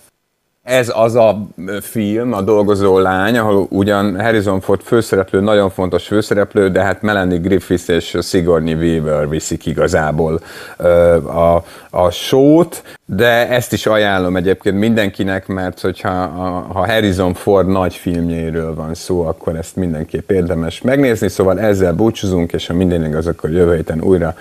ez 0.65 0.93
az 0.95 1.15
a 1.15 1.47
film, 1.81 2.33
a 2.33 2.41
dolgozó 2.41 2.99
lány, 2.99 3.39
ahol 3.39 3.67
ugyan 3.71 4.21
Harrison 4.21 4.61
Ford 4.61 4.81
főszereplő, 4.81 5.41
nagyon 5.41 5.71
fontos 5.71 6.07
főszereplő, 6.07 6.69
de 6.69 6.83
hát 6.83 7.03
Melanie 7.03 7.39
Griffith 7.39 7.91
és 7.91 8.19
Sigourney 8.23 8.75
Weaver 8.75 9.29
viszik 9.29 9.67
igazából 9.67 10.41
a, 11.27 11.65
a 11.91 12.11
sót, 12.11 12.83
de 13.07 13.49
ezt 13.49 13.73
is 13.73 13.87
ajánlom 13.87 14.37
egyébként 14.37 14.79
mindenkinek, 14.79 15.47
mert 15.47 15.81
hogyha 15.81 16.27
ha 16.73 16.87
Harrison 16.87 17.35
Ford 17.35 17.67
nagy 17.67 17.95
filmjéről 17.95 18.75
van 18.75 18.95
szó, 18.95 19.27
akkor 19.27 19.57
ezt 19.57 19.77
mindenképp 19.77 20.31
érdemes 20.31 20.81
megnézni, 20.81 21.29
szóval 21.29 21.61
ezzel 21.61 21.93
búcsúzunk, 21.93 22.53
és 22.53 22.67
ha 22.67 22.75
minden 22.75 23.05
igaz, 23.05 23.27
akkor 23.27 23.51
jövő 23.51 23.75
héten 23.75 24.03
újra 24.03 24.35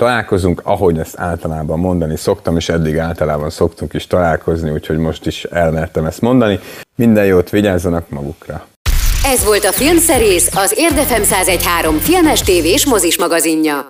találkozunk, 0.00 0.60
ahogy 0.64 0.98
ezt 0.98 1.18
általában 1.18 1.78
mondani 1.78 2.16
szoktam, 2.16 2.56
és 2.56 2.68
eddig 2.68 2.98
általában 2.98 3.50
szoktunk 3.50 3.92
is 3.94 4.06
találkozni, 4.06 4.70
úgyhogy 4.70 4.98
most 4.98 5.26
is 5.26 5.44
elmertem 5.44 6.04
ezt 6.04 6.20
mondani. 6.20 6.60
Minden 6.96 7.24
jót, 7.24 7.50
vigyázzanak 7.50 8.08
magukra! 8.08 8.66
Ez 9.24 9.44
volt 9.44 9.64
a 9.64 9.72
Filmszerész, 9.72 10.56
az 10.56 10.74
Érdefem 10.76 11.22
1013 11.22 11.98
filmes 11.98 12.40
tévés 12.40 12.86
mozis 12.86 13.18
magazinja. 13.18 13.86